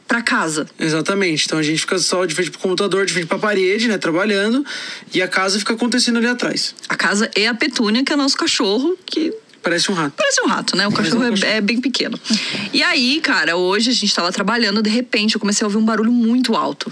[0.07, 0.65] pra casa.
[0.79, 1.45] Exatamente.
[1.45, 3.97] Então a gente fica só de frente pro computador, de frente pra parede, né?
[3.97, 4.65] Trabalhando.
[5.13, 6.73] E a casa fica acontecendo ali atrás.
[6.89, 9.33] A casa e a Petúnia, que é nosso cachorro, que
[9.67, 10.13] Parece um rato.
[10.15, 10.87] Parece um rato, né?
[10.87, 11.51] O cachorro um é- cachorro.
[11.51, 12.17] É, bem pequeno.
[12.71, 15.83] E aí, cara, hoje a gente tava trabalhando, de repente eu comecei a ouvir um
[15.83, 16.89] barulho muito alto.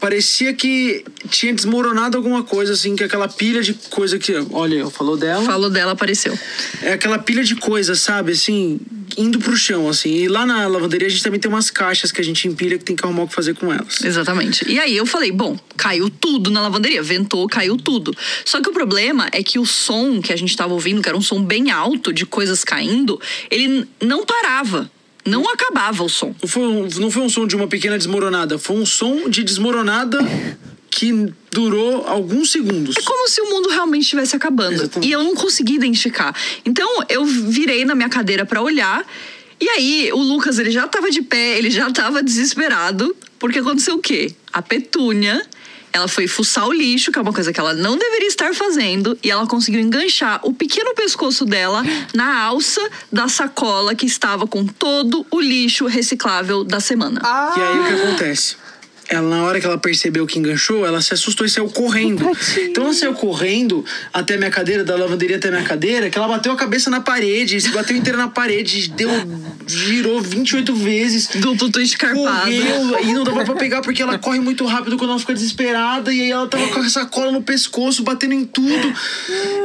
[0.00, 4.32] Parecia que tinha desmoronado alguma coisa, assim, que aquela pilha de coisa que.
[4.52, 5.42] Olha, eu falou dela.
[5.44, 6.38] Falou dela, apareceu.
[6.82, 8.32] É aquela pilha de coisa, sabe?
[8.32, 8.78] Assim,
[9.16, 10.10] indo pro chão, assim.
[10.10, 12.84] E lá na lavanderia a gente também tem umas caixas que a gente empilha que
[12.84, 14.02] tem que arrumar o que fazer com elas.
[14.04, 14.68] Exatamente.
[14.68, 18.14] E aí eu falei, bom, caiu tudo na lavanderia, ventou, caiu tudo.
[18.44, 21.18] Só que o problema é que o som que a gente tava ouvindo, que era
[21.18, 23.20] um som bem alto de coisas caindo,
[23.50, 24.90] ele não parava.
[25.24, 26.34] Não acabava o som.
[26.40, 29.42] Não foi, um, não foi um som de uma pequena desmoronada, foi um som de
[29.42, 30.18] desmoronada
[30.90, 32.96] que durou alguns segundos.
[32.96, 34.72] É como se o mundo realmente estivesse acabando.
[34.72, 35.08] Exatamente.
[35.08, 36.34] E eu não consegui identificar.
[36.64, 39.06] Então eu virei na minha cadeira pra olhar.
[39.60, 43.14] E aí o Lucas, ele já tava de pé, ele já tava desesperado.
[43.38, 44.34] Porque aconteceu o quê?
[44.52, 45.40] A Petúnia,
[45.92, 49.18] ela foi fuçar o lixo, que é uma coisa que ela não deveria estar fazendo.
[49.22, 51.82] E ela conseguiu enganchar o pequeno pescoço dela
[52.14, 52.80] na alça
[53.10, 57.20] da sacola que estava com todo o lixo reciclável da semana.
[57.56, 58.56] E aí o que acontece?
[59.08, 62.24] ela, na hora que ela percebeu que enganchou, ela se assustou e saiu correndo.
[62.24, 62.66] Tadinha.
[62.66, 66.18] Então ela saiu correndo até a minha cadeira, da lavanderia até a minha cadeira, que
[66.18, 69.10] ela bateu a cabeça na parede, se bateu inteira na parede, deu,
[69.68, 71.26] girou 28 vezes.
[71.28, 72.40] Do tutu escarpado.
[72.42, 76.12] Correu e não dava pra pegar porque ela corre muito rápido quando ela fica desesperada.
[76.12, 78.92] E aí ela tava com a sacola no pescoço, batendo em tudo.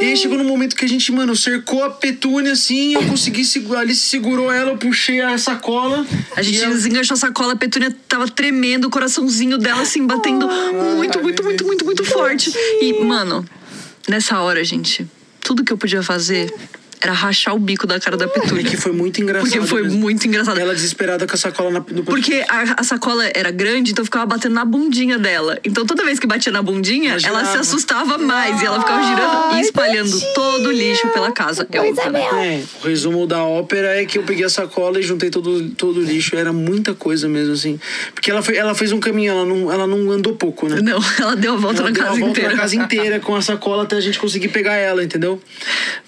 [0.02, 2.94] E aí chegou no momento que a gente, mano, cercou a petúnia assim.
[2.94, 6.06] Eu consegui segurar, ali segurou ela, eu puxei a sacola.
[6.36, 10.48] A gente ela- desenganchou a sacola, a Petúnia tava tremendo, o coraçãozinho dela assim, batendo
[10.48, 12.52] muito, muito, muito, muito, muito forte.
[12.82, 13.46] E, mano,
[14.08, 15.08] nessa hora, gente,
[15.42, 16.54] tudo que eu podia fazer
[17.04, 18.64] era rachar o bico da cara da Petúnia.
[18.64, 19.50] Que foi muito engraçado.
[19.50, 20.00] Porque foi mesmo.
[20.00, 20.58] muito engraçado.
[20.58, 24.26] Ela desesperada com a sacola na, no Porque a, a sacola era grande, então ficava
[24.26, 25.60] batendo na bundinha dela.
[25.66, 28.62] Então toda vez que batia na bundinha, Ela ela, se assustava mais.
[28.62, 30.34] E ela ficava girando Ai, e espalhando tadinha.
[30.34, 31.68] todo o lixo pela casa.
[31.70, 32.24] É né?
[32.56, 35.98] É, o resumo da ópera é que eu peguei a sacola e juntei todo, todo
[35.98, 36.38] o lixo.
[36.38, 37.78] Era muita coisa mesmo, assim.
[38.14, 40.80] Porque ela, foi, ela fez um caminho, ela não, ela não andou pouco, né?
[40.82, 42.56] Não, ela deu a volta Ela na deu a casa volta inteira.
[42.56, 45.42] na casa inteira com a sacola até a gente conseguir pegar ela, entendeu?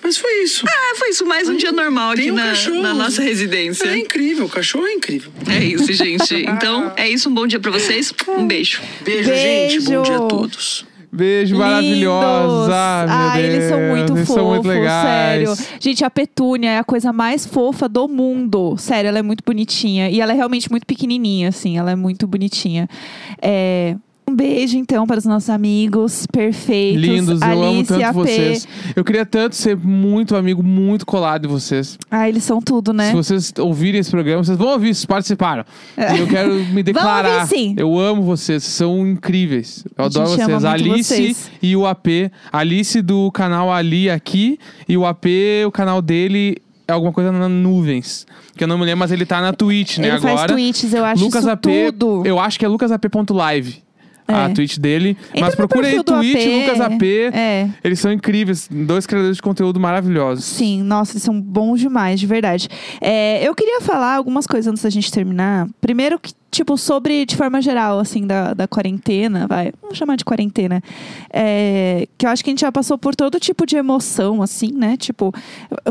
[0.06, 0.64] Mas foi isso.
[0.68, 2.53] É, foi isso, mais um dia normal aqui um na,
[2.84, 3.88] na nossa residência.
[3.88, 5.32] É incrível, o cachorro é incrível.
[5.49, 6.36] É isso, gente.
[6.56, 7.28] Então, é isso.
[7.30, 8.14] Um bom dia pra vocês.
[8.28, 8.82] Um beijo.
[9.03, 9.80] Beijo, Beijo.
[9.82, 9.86] gente.
[9.89, 10.86] Bom dia a todos.
[11.12, 12.68] Beijo maravilhosa.
[12.68, 15.49] meu Ah, eles são muito eles fofos, são muito legais.
[15.49, 15.68] sério.
[15.80, 18.76] Gente, a Petúnia é a coisa mais fofa do mundo.
[18.78, 20.10] Sério, ela é muito bonitinha.
[20.10, 21.78] E ela é realmente muito pequenininha, assim.
[21.78, 22.88] Ela é muito bonitinha.
[23.41, 23.95] É,
[24.28, 27.01] Um beijo, então, para os nossos amigos perfeitos.
[27.01, 28.13] Lindos, eu amo Alice tanto AP.
[28.15, 28.67] vocês.
[28.95, 31.97] Eu queria tanto ser muito amigo, muito colado em vocês.
[32.09, 33.09] Ah, eles são tudo, né?
[33.11, 35.63] Se vocês ouvirem esse programa, vocês vão ouvir, vocês participaram.
[35.95, 37.41] E eu quero me declarar.
[37.41, 37.76] ouvir, sim.
[37.78, 39.86] Eu amo vocês, são incríveis.
[39.95, 40.65] Eu adoro vocês.
[40.65, 41.51] Alice vocês.
[41.61, 42.07] e o AP.
[42.51, 44.57] Alice do canal Ali aqui
[44.89, 45.26] e o AP,
[45.67, 46.57] o canal dele
[46.88, 48.26] é alguma coisa na nuvens.
[48.57, 50.38] Que eu não me lembro, mas ele tá na Twitch, né, Ele agora.
[50.38, 51.61] faz tweets, eu acho Lucas isso AP,
[51.91, 52.23] tudo.
[52.26, 53.84] eu acho que é lucasap.live.
[54.28, 54.53] A É.
[54.53, 55.15] Twitch dele.
[55.30, 56.61] Entra mas procura aí Twitch, AP.
[56.67, 57.03] Lucas AP.
[57.34, 57.69] É.
[57.84, 58.67] Eles são incríveis.
[58.71, 60.45] Dois criadores de conteúdo maravilhosos.
[60.45, 62.67] Sim, nossa, eles são bons demais, de verdade.
[62.99, 65.67] É, eu queria falar algumas coisas antes da gente terminar.
[65.80, 69.72] Primeiro, que, tipo, sobre, de forma geral, assim, da, da quarentena, vai.
[69.82, 70.82] Vamos chamar de quarentena.
[71.30, 74.72] É, que eu acho que a gente já passou por todo tipo de emoção, assim,
[74.72, 74.95] né?
[74.95, 75.34] Tipo,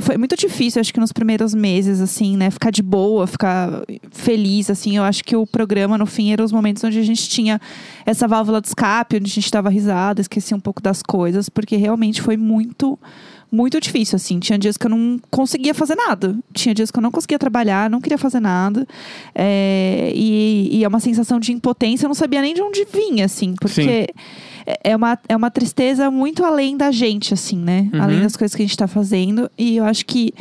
[0.01, 2.51] foi muito difícil, acho que nos primeiros meses, assim, né?
[2.51, 4.97] Ficar de boa, ficar feliz, assim.
[4.97, 7.61] Eu acho que o programa, no fim, eram os momentos onde a gente tinha
[8.07, 11.77] essa válvula de escape, onde a gente dava risada, esquecia um pouco das coisas, porque
[11.77, 12.99] realmente foi muito
[13.55, 14.39] muito difícil, assim.
[14.39, 16.37] Tinha dias que eu não conseguia fazer nada.
[16.53, 18.87] Tinha dias que eu não conseguia trabalhar, não queria fazer nada.
[19.35, 23.25] É, e, e é uma sensação de impotência, eu não sabia nem de onde vinha,
[23.25, 23.55] assim.
[23.61, 24.09] Porque
[24.67, 27.89] é- é uma, é uma tristeza muito além da gente, assim, né?
[27.93, 28.03] Uhum.
[28.03, 29.51] Além das coisas que a gente tá fazendo.
[29.57, 30.33] E eu acho que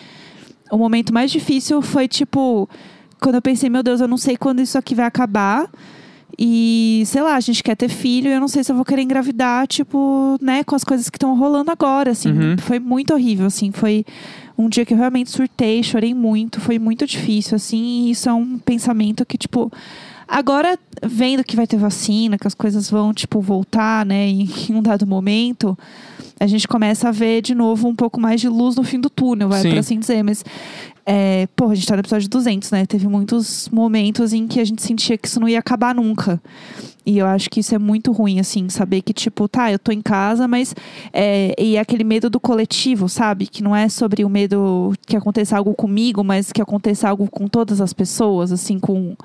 [0.71, 2.67] o momento mais difícil foi, tipo...
[3.21, 5.69] Quando eu pensei, meu Deus, eu não sei quando isso aqui vai acabar.
[6.37, 8.83] E, sei lá, a gente quer ter filho e eu não sei se eu vou
[8.83, 12.31] querer engravidar, tipo, né, com as coisas que estão rolando agora, assim.
[12.31, 12.57] Uhum.
[12.57, 13.71] Foi muito horrível, assim.
[13.71, 14.05] Foi
[14.57, 18.07] um dia que eu realmente surtei, chorei muito, foi muito difícil, assim.
[18.07, 19.71] E isso é um pensamento que, tipo.
[20.27, 24.73] Agora, vendo que vai ter vacina, que as coisas vão, tipo, voltar, né, em, em
[24.73, 25.77] um dado momento,
[26.39, 29.09] a gente começa a ver de novo um pouco mais de luz no fim do
[29.09, 30.23] túnel, vai, por assim dizer.
[30.23, 30.43] Mas,
[31.05, 32.85] é, pô, a gente tá no episódio 200, né?
[32.85, 36.41] Teve muitos momentos em que a gente sentia que isso não ia acabar nunca.
[37.05, 39.91] E eu acho que isso é muito ruim, assim, saber que, tipo, tá, eu tô
[39.91, 40.73] em casa, mas.
[41.11, 43.47] É, e é aquele medo do coletivo, sabe?
[43.47, 47.47] Que não é sobre o medo que aconteça algo comigo, mas que aconteça algo com
[47.47, 49.15] todas as pessoas, assim, com.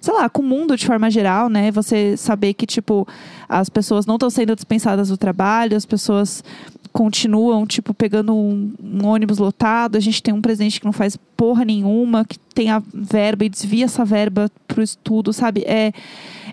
[0.00, 1.70] Sei lá, com o mundo de forma geral, né?
[1.72, 3.06] Você saber que, tipo,
[3.48, 6.42] as pessoas não estão sendo dispensadas do trabalho, as pessoas
[6.96, 9.96] continuam, tipo, pegando um, um ônibus lotado.
[9.96, 13.50] A gente tem um presidente que não faz porra nenhuma, que tem a verba e
[13.50, 15.62] desvia essa verba pro estudo, sabe?
[15.66, 15.92] É,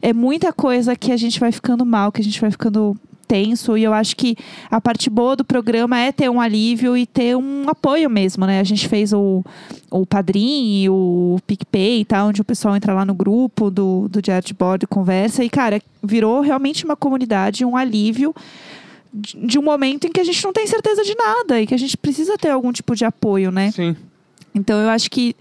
[0.01, 2.93] é muita coisa que a gente vai ficando mal, que a gente vai ficando
[3.25, 3.77] tenso.
[3.77, 4.35] E eu acho que
[4.69, 8.59] a parte boa do programa é ter um alívio e ter um apoio mesmo, né?
[8.59, 9.45] A gente fez o,
[9.89, 12.25] o Padrim e o PicPay, tá?
[12.25, 15.41] Onde o pessoal entra lá no grupo do, do Diário de Bordo e conversa.
[15.41, 18.35] E, cara, virou realmente uma comunidade, um alívio
[19.13, 21.77] de um momento em que a gente não tem certeza de nada e que a
[21.77, 23.71] gente precisa ter algum tipo de apoio, né?
[23.71, 23.95] Sim.
[24.55, 25.35] Então eu acho que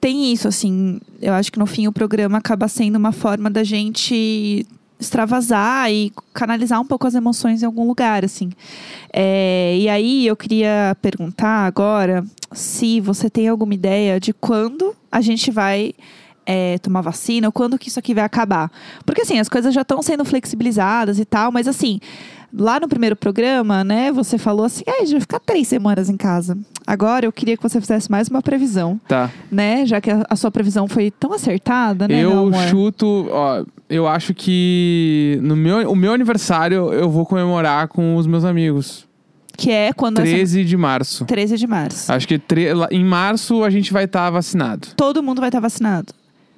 [0.00, 1.00] tem isso, assim.
[1.20, 4.66] Eu acho que no fim o programa acaba sendo uma forma da gente
[4.98, 8.50] extravasar e canalizar um pouco as emoções em algum lugar, assim.
[9.12, 15.20] É, e aí eu queria perguntar agora se você tem alguma ideia de quando a
[15.20, 15.92] gente vai
[16.46, 18.70] é, tomar vacina ou quando que isso aqui vai acabar.
[19.04, 22.00] Porque assim, as coisas já estão sendo flexibilizadas e tal, mas assim,
[22.56, 26.08] lá no primeiro programa, né, você falou assim, ah, a gente vai ficar três semanas
[26.10, 26.56] em casa.
[26.86, 29.30] Agora eu queria que você fizesse mais uma previsão, Tá.
[29.50, 29.86] né?
[29.86, 34.34] Já que a, a sua previsão foi tão acertada, né, eu chuto, ó, eu acho
[34.34, 39.06] que no meu, o meu aniversário eu vou comemorar com os meus amigos.
[39.56, 40.18] Que é quando...
[40.18, 41.24] essa- 13 de março.
[41.26, 42.10] 13 de março.
[42.10, 44.88] Acho que tre- em março a gente vai estar vacinado.
[44.96, 46.12] Todo mundo vai estar vacinado.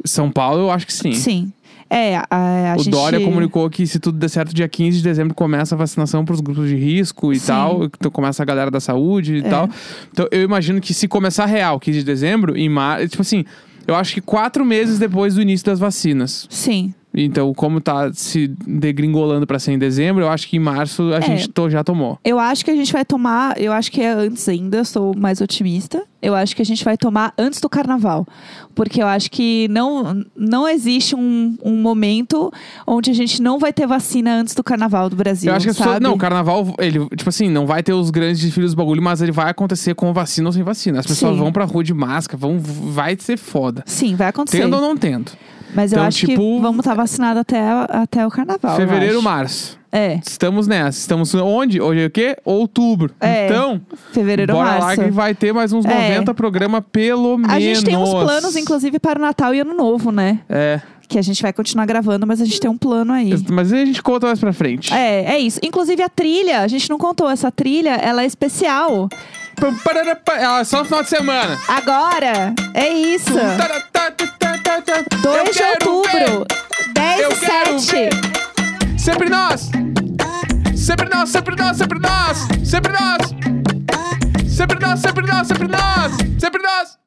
[0.05, 1.13] São Paulo, eu acho que sim.
[1.13, 1.53] Sim.
[1.89, 2.91] É, a, a o gente...
[2.91, 6.35] Dória comunicou que se tudo der certo, dia 15 de dezembro começa a vacinação para
[6.35, 7.47] os grupos de risco e Sim.
[7.47, 7.85] tal.
[7.85, 9.43] Então começa a galera da saúde e É.
[9.43, 9.69] tal.
[10.11, 13.07] Então eu imagino que se começar real 15 de dezembro, em mar...
[13.09, 13.45] tipo assim,
[13.87, 16.47] eu acho que quatro meses depois do início das vacinas.
[16.51, 16.93] Sim.
[17.17, 21.19] Então, como tá se degringolando para ser em dezembro, eu acho que em março a
[21.19, 21.21] É.
[21.23, 22.19] gente to- já tomou.
[22.25, 25.15] Eu acho que a gente vai tomar, eu acho que é antes ainda, eu sou
[25.17, 26.03] mais otimista.
[26.21, 28.27] Eu acho que a gente vai tomar antes do carnaval.
[28.75, 32.51] Porque eu acho que não, não existe um, um momento
[32.87, 35.51] onde a gente não vai ter vacina antes do carnaval do Brasil.
[35.51, 36.01] eu acho que as pessoas.
[36.01, 39.21] Não, o carnaval, ele, tipo assim, não vai ter os grandes desfiles do bagulho, mas
[39.21, 40.99] ele vai acontecer com vacina ou sem vacina.
[40.99, 41.39] As pessoas Sim.
[41.39, 43.83] vão pra rua de máscara, vão, vai ser foda.
[43.87, 44.63] Sim, vai acontecer.
[44.63, 45.31] Tendo ou não tendo.
[45.75, 48.77] Mas eu Então, acho que tipo, vamos estar vacinados até, até o carnaval.
[48.77, 49.79] Fevereiro, março.
[49.91, 50.99] É, Estamos nessa.
[50.99, 51.81] Estamos onde?
[51.81, 52.37] Hoje é o quê?
[52.45, 53.13] Outubro.
[53.21, 53.81] É, Então,
[54.13, 54.87] fevereiro, bora março.
[54.87, 56.11] lá que vai ter mais uns É.
[56.11, 57.55] 90 programas, pelo menos.
[57.55, 60.41] A gente tem uns planos, inclusive, para o Natal e Ano Novo, né?
[60.49, 60.81] É.
[61.07, 63.33] Que a gente vai continuar gravando, mas a gente tem um plano aí.
[63.51, 64.93] Mas a gente conta mais pra frente.
[64.93, 65.61] É, é isso.
[65.63, 69.09] Inclusive a trilha, a gente não contou, essa trilha, ela é especial.
[70.25, 71.57] Pa- É só no final de semana.
[71.69, 73.33] Agora, é isso.
[73.35, 73.81] Tará,
[74.75, 75.17] tá, tá, tá, tá, tá.
[75.23, 76.47] 2 Eu de outubro,
[76.95, 78.11] 10 Eu e quero 7.
[78.99, 79.71] Sempre nós!
[80.77, 82.39] Sempre nós, sempre nós, sempre nós!
[82.65, 83.35] Sempre nós!
[84.49, 87.04] Sempre nós, sempre nós, sempre nós!